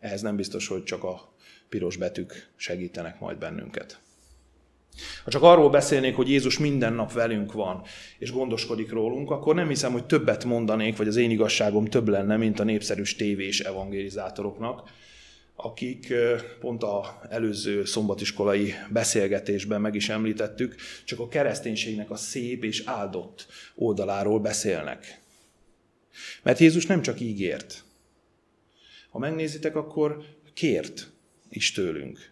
ehhez 0.00 0.22
nem 0.22 0.36
biztos, 0.36 0.66
hogy 0.66 0.84
csak 0.84 1.04
a 1.04 1.34
piros 1.68 1.96
betűk 1.96 2.52
segítenek 2.56 3.20
majd 3.20 3.38
bennünket. 3.38 4.00
Ha 5.24 5.30
csak 5.30 5.42
arról 5.42 5.70
beszélnék, 5.70 6.16
hogy 6.16 6.28
Jézus 6.28 6.58
minden 6.58 6.92
nap 6.92 7.12
velünk 7.12 7.52
van, 7.52 7.82
és 8.18 8.32
gondoskodik 8.32 8.90
rólunk, 8.90 9.30
akkor 9.30 9.54
nem 9.54 9.68
hiszem, 9.68 9.92
hogy 9.92 10.06
többet 10.06 10.44
mondanék, 10.44 10.96
vagy 10.96 11.08
az 11.08 11.16
én 11.16 11.30
igazságom 11.30 11.84
több 11.84 12.08
lenne, 12.08 12.36
mint 12.36 12.60
a 12.60 12.64
népszerűs 12.64 13.16
tévés 13.16 13.60
evangelizátoroknak, 13.60 14.90
akik 15.56 16.12
pont 16.60 16.82
a 16.82 17.20
előző 17.30 17.84
szombatiskolai 17.84 18.74
beszélgetésben 18.90 19.80
meg 19.80 19.94
is 19.94 20.08
említettük, 20.08 20.76
csak 21.04 21.20
a 21.20 21.28
kereszténységnek 21.28 22.10
a 22.10 22.16
szép 22.16 22.64
és 22.64 22.82
áldott 22.84 23.46
oldaláról 23.74 24.40
beszélnek. 24.40 25.20
Mert 26.42 26.58
Jézus 26.58 26.86
nem 26.86 27.02
csak 27.02 27.20
ígért. 27.20 27.84
Ha 29.10 29.18
megnézitek, 29.18 29.76
akkor 29.76 30.24
kért 30.54 31.10
is 31.48 31.72
tőlünk. 31.72 32.30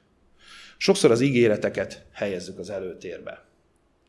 Sokszor 0.76 1.10
az 1.10 1.20
ígéreteket 1.20 2.04
helyezzük 2.12 2.58
az 2.58 2.70
előtérbe. 2.70 3.44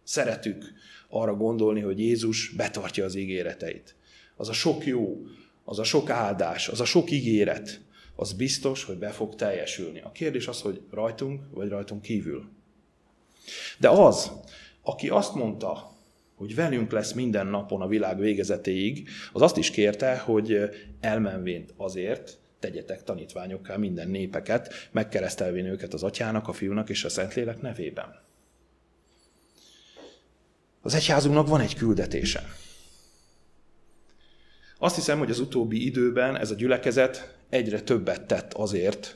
Szeretük 0.04 0.73
arra 1.10 1.36
gondolni, 1.36 1.82
hogy 1.82 1.99
Jézus 1.99 2.49
betartja 2.49 3.06
az 3.06 3.15
ígéreteit. 3.15 3.95
Az 4.36 4.49
a 4.49 4.54
sok 4.54 4.86
jó, 4.86 5.25
az 5.63 5.80
a 5.80 5.84
sok 5.84 6.10
áldás, 6.10 6.67
az 6.67 6.80
a 6.80 6.86
sok 6.86 7.12
ígéret, 7.12 7.82
az 8.15 8.34
biztos, 8.34 8.84
hogy 8.84 8.97
be 8.97 9.10
fog 9.10 9.36
teljesülni. 9.36 10.01
A 10.01 10.12
kérdés 10.12 10.47
az, 10.47 10.62
hogy 10.62 10.82
rajtunk, 10.91 11.43
vagy 11.51 11.69
rajtunk 11.69 12.01
kívül. 12.01 12.49
De 13.78 13.89
az, 13.89 14.32
aki 14.82 15.10
azt 15.10 15.36
mondta, 15.36 15.93
hogy 16.36 16.56
velünk 16.56 16.91
lesz 16.91 17.13
minden 17.13 17.47
napon 17.47 17.82
a 17.82 17.88
világ 17.88 18.19
végezetéig, 18.19 19.10
az 19.34 19.41
azt 19.41 19.58
is 19.58 19.71
kérte, 19.71 20.17
hogy 20.17 20.69
elmenvént 20.99 21.73
azért 21.78 22.38
tegyetek 22.60 23.04
tanítványokká 23.04 23.75
minden 23.75 24.10
népeket, 24.10 24.73
megkeresztelvén 24.91 25.65
őket 25.65 25.93
az 25.93 26.04
atyának, 26.04 26.47
a 26.47 26.54
fiúnak 26.54 26.89
és 26.89 27.04
a 27.04 27.10
Szentlélek 27.10 27.62
nevében. 27.62 28.23
Az 30.82 30.93
egyházunknak 30.93 31.47
van 31.47 31.62
egy 31.62 31.75
küldetése. 31.75 32.43
Azt 34.78 34.95
hiszem, 34.95 35.17
hogy 35.17 35.30
az 35.30 35.39
utóbbi 35.39 35.86
időben 35.86 36.38
ez 36.38 36.51
a 36.51 36.56
gyülekezet 36.56 37.38
egyre 37.56 37.82
többet 37.82 38.22
tett 38.22 38.54
azért, 38.54 39.15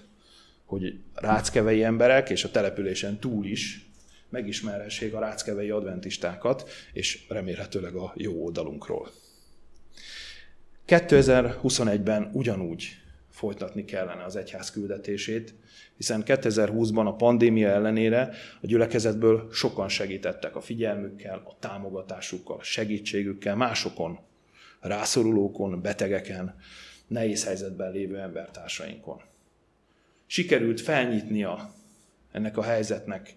hogy 0.66 1.00
ráckevei 1.14 1.84
emberek 1.84 2.30
és 2.30 2.44
a 2.44 2.52
településen 2.52 3.20
túl 3.20 3.46
is 3.46 3.90
megismerhessék 4.30 5.14
a 5.14 5.20
ráckevei 5.20 5.70
adventistákat, 5.70 6.70
és 6.94 7.26
remélhetőleg 7.30 7.96
a 7.96 8.14
jó 8.16 8.44
oldalunkról. 8.44 9.10
2021-ben 10.88 12.30
ugyanúgy 12.34 12.88
folytatni 13.30 13.86
kellene 13.86 14.24
az 14.24 14.36
egyház 14.36 14.72
küldetését, 14.72 15.54
hiszen 15.98 16.24
2020-ban 16.26 17.06
a 17.06 17.16
pandémia 17.16 17.70
ellenére 17.70 18.30
a 18.62 18.68
gyülekezetből 18.68 19.50
sokan 19.52 19.90
segítettek 19.90 20.56
a 20.56 20.62
figyelmükkel, 20.62 21.42
a 21.46 21.56
támogatásukkal, 21.60 22.58
a 22.58 22.64
segítségükkel 22.64 23.56
másokon, 23.56 24.20
rászorulókon, 24.80 25.82
betegeken, 25.82 26.56
nehéz 27.10 27.44
helyzetben 27.44 27.92
lévő 27.92 28.20
embertársainkon. 28.20 29.22
Sikerült 30.26 30.82
felnyitnia 30.82 31.74
ennek 32.32 32.58
a 32.58 32.64
helyzetnek 32.64 33.36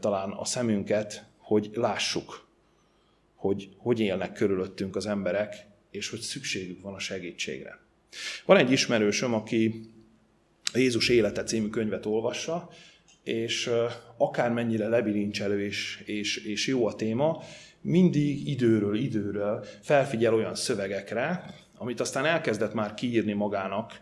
talán 0.00 0.30
a 0.30 0.44
szemünket, 0.44 1.24
hogy 1.36 1.70
lássuk, 1.74 2.46
hogy 3.34 3.68
hogy 3.76 4.00
élnek 4.00 4.32
körülöttünk 4.32 4.96
az 4.96 5.06
emberek, 5.06 5.66
és 5.90 6.10
hogy 6.10 6.20
szükségük 6.20 6.82
van 6.82 6.94
a 6.94 6.98
segítségre. 6.98 7.78
Van 8.44 8.56
egy 8.56 8.70
ismerősöm, 8.70 9.34
aki 9.34 9.90
Jézus 10.74 11.08
élete 11.08 11.44
című 11.44 11.68
könyvet 11.68 12.06
olvassa, 12.06 12.70
és 13.22 13.70
akármennyire 14.16 14.88
lebilincselő 14.88 15.64
és, 15.64 16.02
és, 16.04 16.36
és 16.36 16.66
jó 16.66 16.86
a 16.86 16.94
téma, 16.94 17.42
mindig 17.80 18.48
időről 18.48 18.96
időről 18.96 19.64
felfigyel 19.82 20.34
olyan 20.34 20.54
szövegekre, 20.54 21.54
amit 21.78 22.00
aztán 22.00 22.24
elkezdett 22.24 22.74
már 22.74 22.94
kiírni 22.94 23.32
magának 23.32 24.00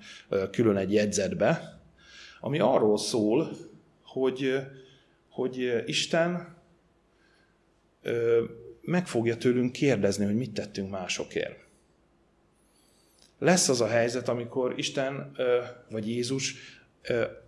külön 0.51 0.77
egy 0.77 0.93
jegyzetbe, 0.93 1.81
ami 2.41 2.59
arról 2.59 2.99
szól, 2.99 3.57
hogy, 4.03 4.55
hogy 5.29 5.83
Isten 5.87 6.57
meg 8.81 9.07
fogja 9.07 9.37
tőlünk 9.37 9.73
kérdezni, 9.73 10.25
hogy 10.25 10.37
mit 10.37 10.53
tettünk 10.53 10.91
másokért. 10.91 11.65
Lesz 13.39 13.69
az 13.69 13.81
a 13.81 13.87
helyzet, 13.87 14.29
amikor 14.29 14.79
Isten 14.79 15.37
vagy 15.91 16.09
Jézus 16.09 16.55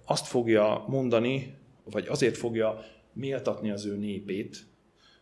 azt 0.04 0.26
fogja 0.26 0.84
mondani, 0.88 1.56
vagy 1.84 2.06
azért 2.06 2.36
fogja 2.36 2.84
méltatni 3.12 3.70
az 3.70 3.84
ő 3.84 3.96
népét, 3.96 4.66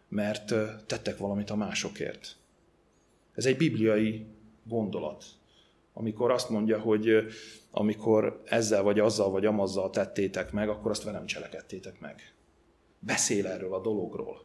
mert 0.08 0.54
tettek 0.86 1.16
valamit 1.18 1.50
a 1.50 1.56
másokért. 1.56 2.36
Ez 3.34 3.46
egy 3.46 3.56
bibliai 3.56 4.26
gondolat, 4.68 5.24
amikor 5.92 6.30
azt 6.30 6.48
mondja, 6.48 6.78
hogy 6.78 7.26
amikor 7.70 8.42
ezzel 8.44 8.82
vagy 8.82 8.98
azzal 8.98 9.30
vagy 9.30 9.46
amazzal 9.46 9.90
tettétek 9.90 10.52
meg, 10.52 10.68
akkor 10.68 10.90
azt 10.90 11.02
velem 11.02 11.26
cselekedtétek 11.26 12.00
meg. 12.00 12.34
Beszél 12.98 13.46
erről 13.46 13.74
a 13.74 13.80
dologról. 13.80 14.44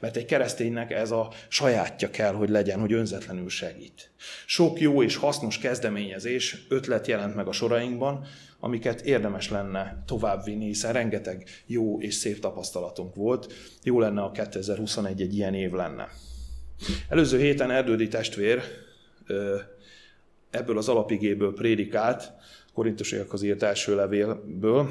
Mert 0.00 0.16
egy 0.16 0.24
kereszténynek 0.24 0.90
ez 0.90 1.10
a 1.10 1.32
sajátja 1.48 2.10
kell, 2.10 2.34
hogy 2.34 2.48
legyen, 2.48 2.80
hogy 2.80 2.92
önzetlenül 2.92 3.48
segít. 3.48 4.10
Sok 4.46 4.80
jó 4.80 5.02
és 5.02 5.16
hasznos 5.16 5.58
kezdeményezés, 5.58 6.66
ötlet 6.68 7.06
jelent 7.06 7.34
meg 7.34 7.46
a 7.46 7.52
sorainkban, 7.52 8.26
amiket 8.60 9.00
érdemes 9.00 9.50
lenne 9.50 10.02
továbbvinni, 10.06 10.66
hiszen 10.66 10.92
rengeteg 10.92 11.48
jó 11.66 12.00
és 12.00 12.14
szép 12.14 12.38
tapasztalatunk 12.38 13.14
volt. 13.14 13.52
Jó 13.82 14.00
lenne 14.00 14.22
a 14.22 14.30
2021 14.30 15.20
egy 15.20 15.34
ilyen 15.34 15.54
év 15.54 15.72
lenne. 15.72 16.08
Előző 17.08 17.38
héten 17.38 17.70
Erdődi 17.70 18.08
testvér 18.08 18.62
ebből 20.50 20.78
az 20.78 20.88
alapigéből 20.88 21.54
prédikált, 21.54 22.32
Korintusiakhoz 22.74 23.42
írt 23.42 23.62
első 23.62 23.94
levélből, 23.94 24.90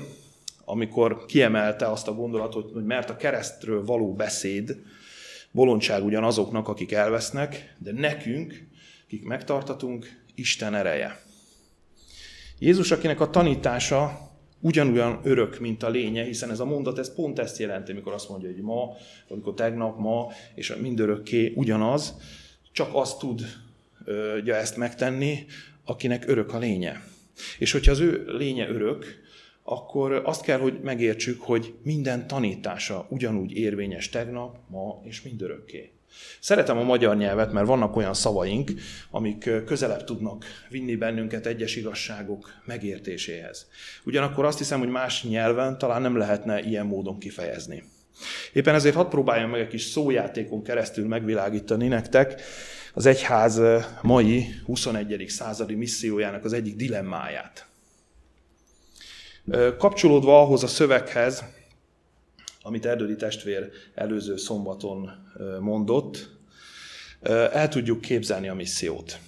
amikor 0.65 1.25
kiemelte 1.25 1.85
azt 1.91 2.07
a 2.07 2.13
gondolatot, 2.13 2.71
hogy 2.71 2.85
mert 2.85 3.09
a 3.09 3.15
keresztről 3.15 3.85
való 3.85 4.13
beszéd 4.13 4.77
bolondság 5.51 6.03
ugyan 6.03 6.23
azoknak, 6.23 6.67
akik 6.67 6.91
elvesznek, 6.91 7.75
de 7.77 7.91
nekünk, 7.91 8.67
akik 9.05 9.25
megtartatunk, 9.25 10.23
Isten 10.35 10.75
ereje. 10.75 11.19
Jézus, 12.59 12.91
akinek 12.91 13.19
a 13.19 13.29
tanítása 13.29 14.19
ugyanolyan 14.59 15.19
örök, 15.23 15.59
mint 15.59 15.83
a 15.83 15.89
lénye, 15.89 16.23
hiszen 16.23 16.51
ez 16.51 16.59
a 16.59 16.65
mondat 16.65 16.99
ez 16.99 17.15
pont 17.15 17.39
ezt 17.39 17.57
jelenti, 17.57 17.91
amikor 17.91 18.13
azt 18.13 18.29
mondja, 18.29 18.49
hogy 18.49 18.61
ma, 18.61 18.95
amikor 19.27 19.53
tegnap, 19.53 19.99
ma, 19.99 20.31
és 20.55 20.75
mindörökké 20.81 21.53
ugyanaz, 21.55 22.15
csak 22.71 22.89
azt 22.91 23.19
tudja 24.05 24.55
ezt 24.55 24.77
megtenni, 24.77 25.45
akinek 25.85 26.27
örök 26.27 26.53
a 26.53 26.57
lénye. 26.57 27.03
És 27.59 27.71
hogyha 27.71 27.91
az 27.91 27.99
ő 27.99 28.23
lénye 28.27 28.69
örök, 28.69 29.23
akkor 29.63 30.21
azt 30.25 30.41
kell, 30.41 30.59
hogy 30.59 30.79
megértsük, 30.81 31.41
hogy 31.41 31.73
minden 31.83 32.27
tanítása 32.27 33.07
ugyanúgy 33.09 33.51
érvényes 33.51 34.09
tegnap, 34.09 34.57
ma 34.67 35.01
és 35.03 35.21
mindörökké. 35.21 35.89
Szeretem 36.39 36.77
a 36.77 36.83
magyar 36.83 37.17
nyelvet, 37.17 37.51
mert 37.51 37.67
vannak 37.67 37.95
olyan 37.95 38.13
szavaink, 38.13 38.71
amik 39.11 39.49
közelebb 39.65 40.03
tudnak 40.03 40.45
vinni 40.69 40.95
bennünket 40.95 41.45
egyes 41.45 41.75
igazságok 41.75 42.61
megértéséhez. 42.65 43.67
Ugyanakkor 44.03 44.45
azt 44.45 44.57
hiszem, 44.57 44.79
hogy 44.79 44.89
más 44.89 45.23
nyelven 45.23 45.77
talán 45.77 46.01
nem 46.01 46.17
lehetne 46.17 46.61
ilyen 46.61 46.85
módon 46.85 47.19
kifejezni. 47.19 47.83
Éppen 48.53 48.75
ezért 48.75 48.95
hadd 48.95 49.09
próbáljam 49.09 49.49
meg 49.49 49.59
egy 49.59 49.67
kis 49.67 49.83
szójátékon 49.83 50.63
keresztül 50.63 51.07
megvilágítani 51.07 51.87
nektek 51.87 52.41
az 52.95 53.05
egyház 53.05 53.61
mai 54.01 54.47
21. 54.65 55.25
századi 55.27 55.75
missziójának 55.75 56.45
az 56.45 56.53
egyik 56.53 56.75
dilemmáját. 56.75 57.67
Kapcsolódva 59.77 60.41
ahhoz 60.41 60.63
a 60.63 60.67
szöveghez, 60.67 61.43
amit 62.61 62.85
Erdődi 62.85 63.15
testvér 63.15 63.69
előző 63.95 64.37
szombaton 64.37 65.09
mondott, 65.59 66.29
el 67.51 67.67
tudjuk 67.67 68.01
képzelni 68.01 68.47
a 68.47 68.53
missziót. 68.53 69.19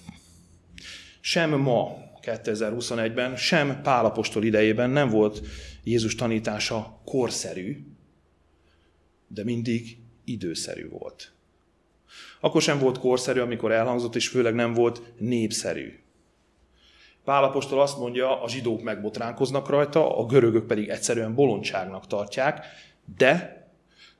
Sem 1.20 1.50
ma, 1.50 1.96
2021-ben, 2.22 3.36
sem 3.36 3.82
Pálapostól 3.82 4.44
idejében 4.44 4.90
nem 4.90 5.08
volt 5.08 5.40
Jézus 5.84 6.14
tanítása 6.14 7.00
korszerű, 7.04 7.86
de 9.26 9.44
mindig 9.44 9.98
időszerű 10.24 10.88
volt. 10.88 11.32
Akkor 12.40 12.62
sem 12.62 12.78
volt 12.78 12.98
korszerű, 12.98 13.40
amikor 13.40 13.72
elhangzott, 13.72 14.14
és 14.14 14.28
főleg 14.28 14.54
nem 14.54 14.74
volt 14.74 15.02
népszerű. 15.18 15.98
Pálapostól 17.24 17.80
azt 17.80 17.98
mondja, 17.98 18.42
a 18.42 18.48
zsidók 18.48 18.82
megbotránkoznak 18.82 19.68
rajta, 19.68 20.18
a 20.18 20.26
görögök 20.26 20.66
pedig 20.66 20.88
egyszerűen 20.88 21.34
bolondságnak 21.34 22.06
tartják, 22.06 22.66
de 23.16 23.62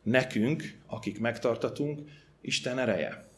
nekünk, 0.03 0.79
akik 0.87 1.21
megtartatunk, 1.21 2.01
Isten 2.41 2.79
ereje. 2.79 3.29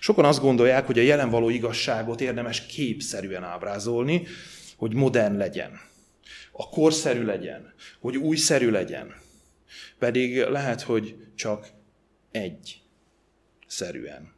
Sokan 0.00 0.24
azt 0.24 0.40
gondolják, 0.40 0.86
hogy 0.86 0.98
a 0.98 1.02
jelen 1.02 1.30
való 1.30 1.48
igazságot 1.48 2.20
érdemes 2.20 2.66
képszerűen 2.66 3.44
ábrázolni, 3.44 4.26
hogy 4.76 4.94
modern 4.94 5.36
legyen, 5.36 5.80
a 6.52 6.68
korszerű 6.68 7.24
legyen, 7.24 7.72
hogy 8.00 8.16
újszerű 8.16 8.70
legyen. 8.70 9.14
Pedig 9.98 10.36
lehet, 10.36 10.82
hogy 10.82 11.16
csak 11.34 11.70
egy 12.30 12.82
szerűen. 13.68 14.32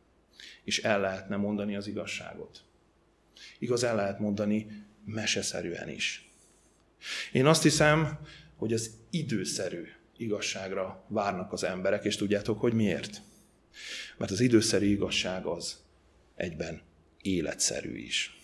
És 0.64 0.82
el 0.82 1.00
lehetne 1.00 1.36
mondani 1.36 1.76
az 1.76 1.86
igazságot 1.86 2.64
igaz 3.58 3.84
el 3.84 3.94
lehet 3.94 4.18
mondani 4.18 4.84
meseszerűen 5.04 5.88
is. 5.88 6.30
Én 7.32 7.46
azt 7.46 7.62
hiszem, 7.62 8.18
hogy 8.56 8.72
az 8.72 8.90
időszerű 9.10 9.84
igazságra 10.16 11.04
várnak 11.08 11.52
az 11.52 11.64
emberek, 11.64 12.04
és 12.04 12.16
tudjátok, 12.16 12.60
hogy 12.60 12.72
miért? 12.72 13.22
Mert 14.16 14.30
az 14.30 14.40
időszerű 14.40 14.86
igazság 14.86 15.44
az 15.44 15.78
egyben 16.34 16.82
életszerű 17.22 17.96
is. 17.96 18.38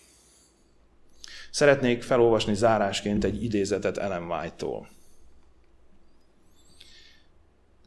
Szeretnék 1.51 2.03
felolvasni 2.03 2.55
zárásként 2.55 3.24
egy 3.24 3.43
idézetet 3.43 3.99
Ellen 3.99 4.30
White-tól. 4.30 4.89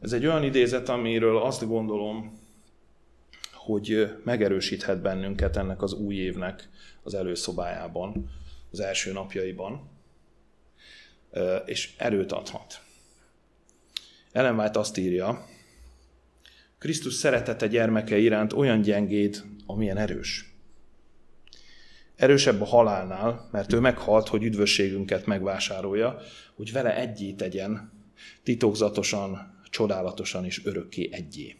Ez 0.00 0.12
egy 0.12 0.26
olyan 0.26 0.42
idézet, 0.42 0.88
amiről 0.88 1.36
azt 1.36 1.66
gondolom, 1.66 2.39
hogy 3.64 4.16
megerősíthet 4.24 5.02
bennünket 5.02 5.56
ennek 5.56 5.82
az 5.82 5.92
új 5.92 6.14
évnek 6.14 6.68
az 7.02 7.14
előszobájában, 7.14 8.30
az 8.70 8.80
első 8.80 9.12
napjaiban, 9.12 9.90
és 11.64 11.94
erőt 11.96 12.32
adhat. 12.32 12.80
Ellen 14.32 14.58
White 14.58 14.78
azt 14.78 14.96
írja, 14.96 15.46
Krisztus 16.78 17.14
szeretete 17.14 17.66
gyermeke 17.66 18.18
iránt 18.18 18.52
olyan 18.52 18.80
gyengéd, 18.80 19.42
amilyen 19.66 19.96
erős. 19.96 20.54
Erősebb 22.16 22.60
a 22.60 22.64
halálnál, 22.64 23.48
mert 23.52 23.72
ő 23.72 23.78
meghalt, 23.80 24.28
hogy 24.28 24.44
üdvösségünket 24.44 25.26
megvásárolja, 25.26 26.18
hogy 26.54 26.72
vele 26.72 26.96
egyé 26.96 27.32
tegyen, 27.32 27.92
titokzatosan, 28.42 29.58
csodálatosan 29.70 30.44
és 30.44 30.64
örökké 30.64 31.08
egyé. 31.12 31.59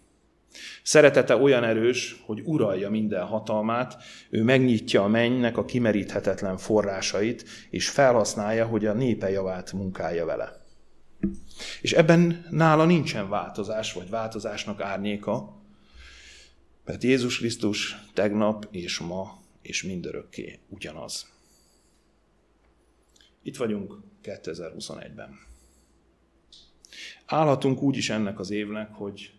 Szeretete 0.82 1.36
olyan 1.36 1.64
erős, 1.64 2.22
hogy 2.26 2.42
uralja 2.44 2.90
minden 2.90 3.26
hatalmát, 3.26 3.96
ő 4.30 4.42
megnyitja 4.42 5.03
a 5.03 5.09
mennynek 5.09 5.57
a 5.57 5.64
kimeríthetetlen 5.64 6.57
forrásait, 6.57 7.44
és 7.70 7.88
felhasználja, 7.88 8.66
hogy 8.66 8.86
a 8.86 8.92
népe 8.92 9.30
javát 9.30 9.72
munkálja 9.72 10.24
vele. 10.24 10.64
És 11.80 11.92
ebben 11.92 12.46
nála 12.51 12.84
nincsen 12.84 13.28
változás, 13.28 13.92
vagy 13.92 14.11
változásnak 14.11 14.80
árnyéka, 14.80 15.62
mert 16.84 17.03
Jézus 17.03 17.38
Krisztus 17.38 17.96
tegnap 18.14 18.68
és 18.70 18.98
ma 18.98 19.38
és 19.62 19.82
mindörökké 19.82 20.59
ugyanaz. 20.68 21.26
Itt 23.42 23.57
vagyunk 23.57 23.94
2021-ben. 24.22 25.38
Állhatunk 27.26 27.82
úgy 27.82 27.96
is 27.96 28.11
ennek 28.11 28.38
az 28.38 28.51
évnek, 28.51 28.94
hogy 28.94 29.32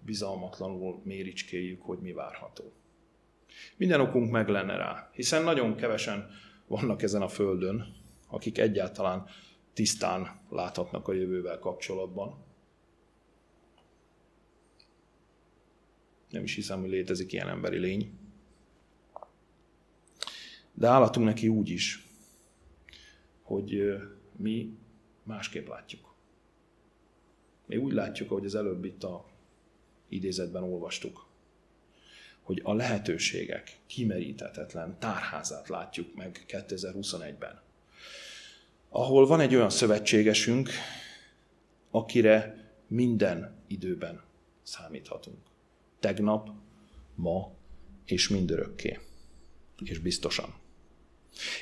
bizalmatlanul 0.00 1.00
méricskéljük, 1.04 1.82
hogy 1.82 1.98
mi 1.98 2.12
várható. 2.12 2.72
Minden 3.76 4.00
okunk 4.00 4.30
meg 4.30 4.48
lenne 4.48 4.76
rá, 4.76 5.10
hiszen 5.12 5.42
nagyon 5.42 5.76
kevesen 5.76 6.30
vannak 6.66 7.02
ezen 7.02 7.22
a 7.22 7.28
földön, 7.28 7.96
akik 8.26 8.58
egyáltalán 8.58 9.26
tisztán 9.72 10.40
láthatnak 10.50 11.08
a 11.08 11.12
jövővel 11.12 11.58
kapcsolatban. 11.58 12.44
Nem 16.30 16.42
is 16.42 16.54
hiszem, 16.54 16.80
hogy 16.80 16.90
létezik 16.90 17.32
ilyen 17.32 17.48
emberi 17.48 17.78
lény. 17.78 18.18
De 20.72 20.88
állatunk 20.88 21.26
neki 21.26 21.48
úgy 21.48 21.68
is, 21.68 22.06
hogy 23.42 23.98
mi 24.36 24.78
másképp 25.22 25.68
látjuk. 25.68 26.14
Mi 27.66 27.76
úgy 27.76 27.92
látjuk, 27.92 28.30
ahogy 28.30 28.44
az 28.44 28.54
előbb 28.54 28.84
itt 28.84 29.04
a 29.04 29.26
idézetben 30.08 30.62
olvastuk, 30.62 31.26
hogy 32.42 32.60
a 32.64 32.74
lehetőségek 32.74 33.78
kimeríthetetlen 33.86 34.98
tárházát 34.98 35.68
látjuk 35.68 36.14
meg 36.14 36.44
2021-ben. 36.48 37.60
Ahol 38.88 39.26
van 39.26 39.40
egy 39.40 39.54
olyan 39.54 39.70
szövetségesünk, 39.70 40.70
akire 41.90 42.66
minden 42.86 43.56
időben 43.66 44.22
számíthatunk. 44.62 45.38
Tegnap, 46.00 46.50
ma 47.14 47.52
és 48.04 48.28
mindörökké. 48.28 48.98
És 49.84 49.98
biztosan. 49.98 50.54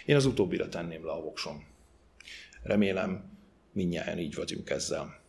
Én 0.05 0.16
az 0.16 0.24
utóbbira 0.24 0.68
tenném 0.68 1.05
le 1.05 1.12
a 1.12 1.20
voksom. 1.20 1.66
Remélem, 2.62 3.38
mindnyáján 3.72 4.18
így 4.18 4.34
vagyunk 4.34 4.70
ezzel. 4.70 5.20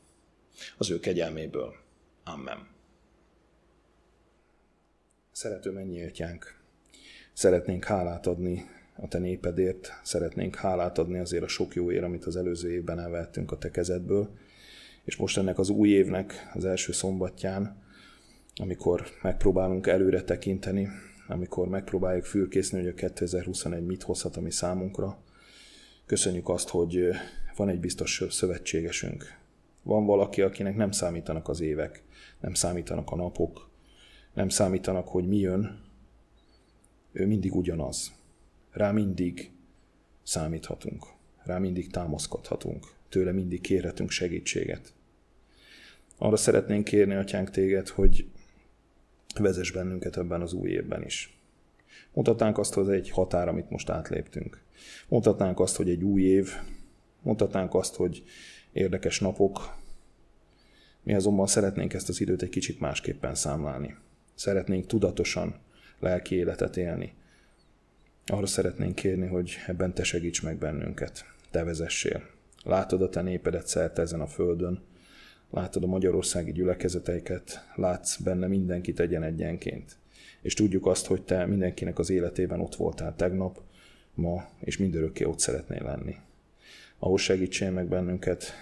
Az 0.78 0.90
ő 0.90 1.00
kegyelméből. 1.00 1.76
Amen. 2.24 2.76
Szerető 5.38 5.72
mennyi 5.72 6.04
atyánk, 6.04 6.60
szeretnénk 7.34 7.84
hálát 7.84 8.28
adni 8.28 8.66
a 8.96 9.08
te 9.08 9.18
népedért, 9.18 9.92
szeretnénk 10.04 10.56
hálát 10.56 10.98
adni 10.98 11.20
azért 11.20 11.44
a 11.44 11.48
sok 11.48 11.76
jóért, 11.76 12.04
amit 12.04 12.26
az 12.26 12.36
előző 12.36 12.72
évben 12.72 13.00
elvettünk 13.00 13.52
a 13.52 13.58
te 13.58 13.72
kezedből, 13.72 14.30
és 15.04 15.16
most 15.16 15.38
ennek 15.38 15.60
az 15.60 15.70
új 15.70 15.90
évnek 15.90 16.52
az 16.54 16.66
első 16.66 16.92
szombatján, 16.92 17.84
amikor 18.56 19.08
megpróbálunk 19.22 19.88
előre 19.88 20.24
tekinteni, 20.24 20.88
amikor 21.28 21.68
megpróbáljuk 21.68 22.26
fürkészni, 22.26 22.80
hogy 22.80 22.88
a 22.88 22.94
2021 22.94 23.86
mit 23.86 24.04
hozhat 24.04 24.38
a 24.38 24.42
mi 24.42 24.52
számunkra. 24.52 25.24
Köszönjük 26.06 26.50
azt, 26.50 26.70
hogy 26.70 27.10
van 27.56 27.70
egy 27.70 27.80
biztos 27.80 28.24
szövetségesünk. 28.30 29.38
Van 29.84 30.06
valaki, 30.06 30.42
akinek 30.42 30.76
nem 30.76 30.92
számítanak 30.92 31.48
az 31.48 31.62
évek, 31.62 32.04
nem 32.40 32.54
számítanak 32.54 33.12
a 33.12 33.16
napok, 33.16 33.68
nem 34.38 34.50
számítanak, 34.50 35.08
hogy 35.08 35.28
mi 35.28 35.38
jön. 35.38 35.80
Ő 37.12 37.28
mindig 37.28 37.56
ugyanaz. 37.56 38.12
Rá 38.72 38.92
mindig 38.92 39.52
számíthatunk. 40.24 41.06
Rá 41.44 41.58
mindig 41.58 41.92
támaszkodhatunk. 41.92 42.86
Tőle 43.10 43.32
mindig 43.32 43.62
kérhetünk 43.62 44.10
segítséget. 44.10 44.94
Arra 46.18 46.36
szeretnénk 46.36 46.84
kérni, 46.84 47.14
Atyánk, 47.14 47.50
téged, 47.50 47.88
hogy 47.88 48.28
vezess 49.40 49.72
bennünket 49.72 50.18
ebben 50.18 50.42
az 50.42 50.54
új 50.54 50.70
évben 50.70 51.04
is. 51.04 51.40
Mutatnánk 52.14 52.58
azt, 52.58 52.74
hogy 52.74 52.90
egy 52.90 53.10
határ, 53.10 53.48
amit 53.48 53.70
most 53.70 53.90
átléptünk. 53.90 54.62
Mutatnánk 55.08 55.60
azt, 55.60 55.76
hogy 55.76 55.90
egy 55.90 56.04
új 56.04 56.22
év. 56.22 56.52
Mutatnánk 57.22 57.74
azt, 57.74 57.96
hogy 57.96 58.24
érdekes 58.72 59.20
napok. 59.20 59.76
Mi 61.04 61.14
azonban 61.14 61.48
szeretnénk 61.48 61.94
ezt 61.94 62.10
az 62.10 62.22
időt 62.22 62.42
egy 62.42 62.50
kicsit 62.50 62.80
másképpen 62.80 63.36
számlálni. 63.36 63.96
Szeretnénk 64.38 64.86
tudatosan 64.86 65.56
lelki 66.00 66.36
életet 66.36 66.78
élni. 66.78 67.14
Arra 68.26 68.46
szeretnénk 68.46 68.96
kérni, 68.96 69.28
hogy 69.28 69.56
ebben 69.68 69.94
te 69.94 70.04
segíts 70.04 70.44
meg 70.44 70.58
bennünket. 70.58 71.26
Te 71.52 71.64
vezessél. 71.64 72.24
Látod 72.64 73.02
a 73.02 73.10
te 73.10 73.22
népedet 73.22 73.68
szerte 73.68 74.02
ezen 74.02 74.22
a 74.22 74.28
földön, 74.28 74.84
látod 75.50 75.84
a 75.84 75.88
magyarországi 75.88 76.52
gyülekezeteiket, 76.52 77.66
látsz 77.76 78.18
benne 78.18 78.48
mindenkit 78.48 79.00
egyen-egyenként. 79.00 79.98
És 80.42 80.54
tudjuk 80.54 80.86
azt, 80.86 81.06
hogy 81.06 81.22
te 81.22 81.46
mindenkinek 81.46 82.00
az 82.00 82.10
életében 82.10 82.60
ott 82.60 82.76
voltál 82.76 83.16
tegnap, 83.16 83.62
ma, 84.14 84.50
és 84.60 84.78
mindörökké 84.78 85.24
ott 85.24 85.40
szeretnél 85.40 85.84
lenni. 85.84 86.16
Ahhoz 87.00 87.22
segítsél 87.22 87.72
meg 87.72 87.88
bennünket, 87.88 88.54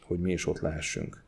hogy 0.00 0.18
mi 0.18 0.32
is 0.32 0.46
ott 0.46 0.60
lehessünk. 0.60 1.22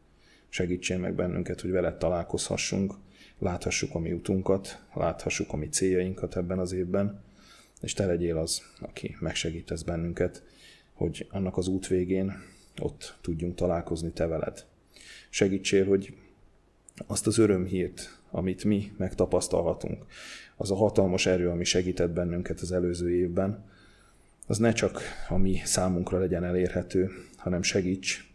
Segítsél 0.49 0.99
meg 0.99 1.15
bennünket, 1.15 1.61
hogy 1.61 1.71
veled 1.71 1.97
találkozhassunk, 1.97 2.95
láthassuk 3.41 3.95
a 3.95 3.99
mi 3.99 4.13
utunkat, 4.13 4.83
láthassuk 4.95 5.53
a 5.53 5.57
mi 5.57 5.69
céljainkat 5.69 6.37
ebben 6.37 6.59
az 6.59 6.73
évben, 6.73 7.23
és 7.81 7.93
te 7.93 8.07
legyél 8.07 8.37
az, 8.37 8.63
aki 8.81 9.17
megsegítesz 9.21 9.83
bennünket, 9.83 10.43
hogy 10.93 11.27
annak 11.31 11.57
az 11.57 11.69
út 11.69 11.87
végén 11.87 12.33
ott 12.81 13.19
tudjunk 13.21 13.55
találkozni 13.55 14.11
te 14.11 14.27
veled. 14.27 14.65
Segítsél, 15.31 15.87
hogy 15.87 16.15
azt 17.07 17.27
az 17.27 17.39
örömhírt, 17.39 18.19
amit 18.31 18.65
mi 18.65 18.93
megtapasztalhatunk, 18.97 20.05
az 20.57 20.71
a 20.71 20.75
hatalmas 20.75 21.27
erő, 21.27 21.49
ami 21.49 21.65
segített 21.65 22.11
bennünket 22.11 22.61
az 22.61 22.73
előző 22.73 23.15
évben, 23.15 23.65
az 24.47 24.59
ne 24.59 24.73
csak 24.73 25.01
a 25.29 25.37
mi 25.37 25.61
számunkra 25.65 26.19
legyen 26.19 26.45
elérhető, 26.45 27.11
hanem 27.37 27.63
segíts, 27.63 28.33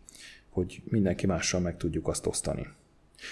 hogy 0.49 0.81
mindenki 0.83 1.25
mással 1.25 1.59
meg 1.59 1.77
tudjuk 1.77 2.07
azt 2.07 2.25
osztani. 2.25 2.67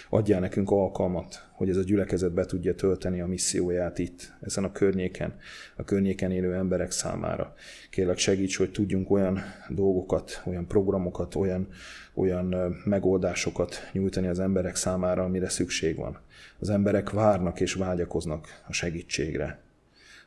Adjál 0.09 0.39
nekünk 0.39 0.71
alkalmat, 0.71 1.47
hogy 1.51 1.69
ez 1.69 1.77
a 1.77 1.83
gyülekezet 1.83 2.33
be 2.33 2.45
tudja 2.45 2.75
tölteni 2.75 3.21
a 3.21 3.27
misszióját 3.27 3.99
itt, 3.99 4.33
ezen 4.41 4.63
a 4.63 4.71
környéken, 4.71 5.35
a 5.75 5.83
környéken 5.83 6.31
élő 6.31 6.53
emberek 6.53 6.91
számára. 6.91 7.53
Kérlek 7.89 8.17
segíts, 8.17 8.57
hogy 8.57 8.71
tudjunk 8.71 9.11
olyan 9.11 9.39
dolgokat, 9.69 10.41
olyan 10.45 10.67
programokat, 10.67 11.35
olyan, 11.35 11.67
olyan 12.13 12.75
megoldásokat 12.85 13.89
nyújtani 13.91 14.27
az 14.27 14.39
emberek 14.39 14.75
számára, 14.75 15.23
amire 15.23 15.49
szükség 15.49 15.95
van. 15.95 16.19
Az 16.59 16.69
emberek 16.69 17.09
várnak 17.09 17.59
és 17.59 17.73
vágyakoznak 17.73 18.47
a 18.67 18.73
segítségre. 18.73 19.59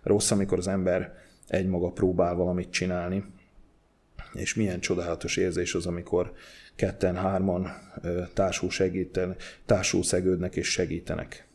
Rossz, 0.02 0.30
amikor 0.30 0.58
az 0.58 0.68
ember 0.68 1.14
egymaga 1.48 1.90
próbál 1.90 2.34
valamit 2.34 2.70
csinálni, 2.70 3.24
és 4.32 4.54
milyen 4.54 4.80
csodálatos 4.80 5.36
érzés 5.36 5.74
az, 5.74 5.86
amikor 5.86 6.32
ketten, 6.76 7.16
hárman 7.16 7.68
társul, 8.34 8.70
segíten, 8.70 9.36
társul 9.64 10.02
szegődnek 10.02 10.56
és 10.56 10.70
segítenek. 10.70 11.46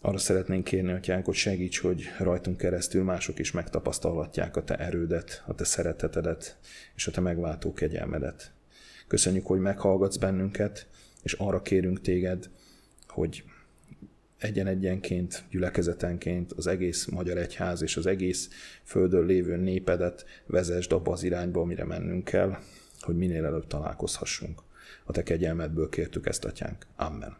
Arra 0.00 0.18
szeretnénk 0.18 0.64
kérni, 0.64 0.92
Atyánk, 0.92 1.24
hogy 1.24 1.34
segíts, 1.34 1.80
hogy 1.80 2.04
rajtunk 2.18 2.56
keresztül 2.56 3.04
mások 3.04 3.38
is 3.38 3.50
megtapasztalhatják 3.50 4.56
a 4.56 4.64
Te 4.64 4.76
erődet, 4.76 5.42
a 5.46 5.54
Te 5.54 5.64
szeretetedet 5.64 6.58
és 6.94 7.06
a 7.06 7.10
Te 7.10 7.20
megváltó 7.20 7.72
kegyelmedet. 7.72 8.52
Köszönjük, 9.06 9.46
hogy 9.46 9.60
meghallgatsz 9.60 10.16
bennünket, 10.16 10.86
és 11.22 11.32
arra 11.32 11.62
kérünk 11.62 12.00
Téged, 12.00 12.50
hogy 13.08 13.44
egyen-egyenként, 14.38 15.44
gyülekezetenként 15.50 16.52
az 16.52 16.66
egész 16.66 17.06
Magyar 17.06 17.36
Egyház 17.36 17.82
és 17.82 17.96
az 17.96 18.06
egész 18.06 18.48
földön 18.84 19.26
lévő 19.26 19.56
népedet 19.56 20.24
vezesd 20.46 20.92
abba 20.92 21.12
az 21.12 21.22
irányba, 21.22 21.60
amire 21.60 21.84
mennünk 21.84 22.24
kell, 22.24 22.58
hogy 23.00 23.16
minél 23.16 23.44
előbb 23.44 23.66
találkozhassunk. 23.66 24.62
A 25.04 25.12
Te 25.12 25.22
kegyelmedből 25.22 25.88
kértük 25.88 26.26
ezt, 26.26 26.44
Atyánk. 26.44 26.86
Amen. 26.96 27.36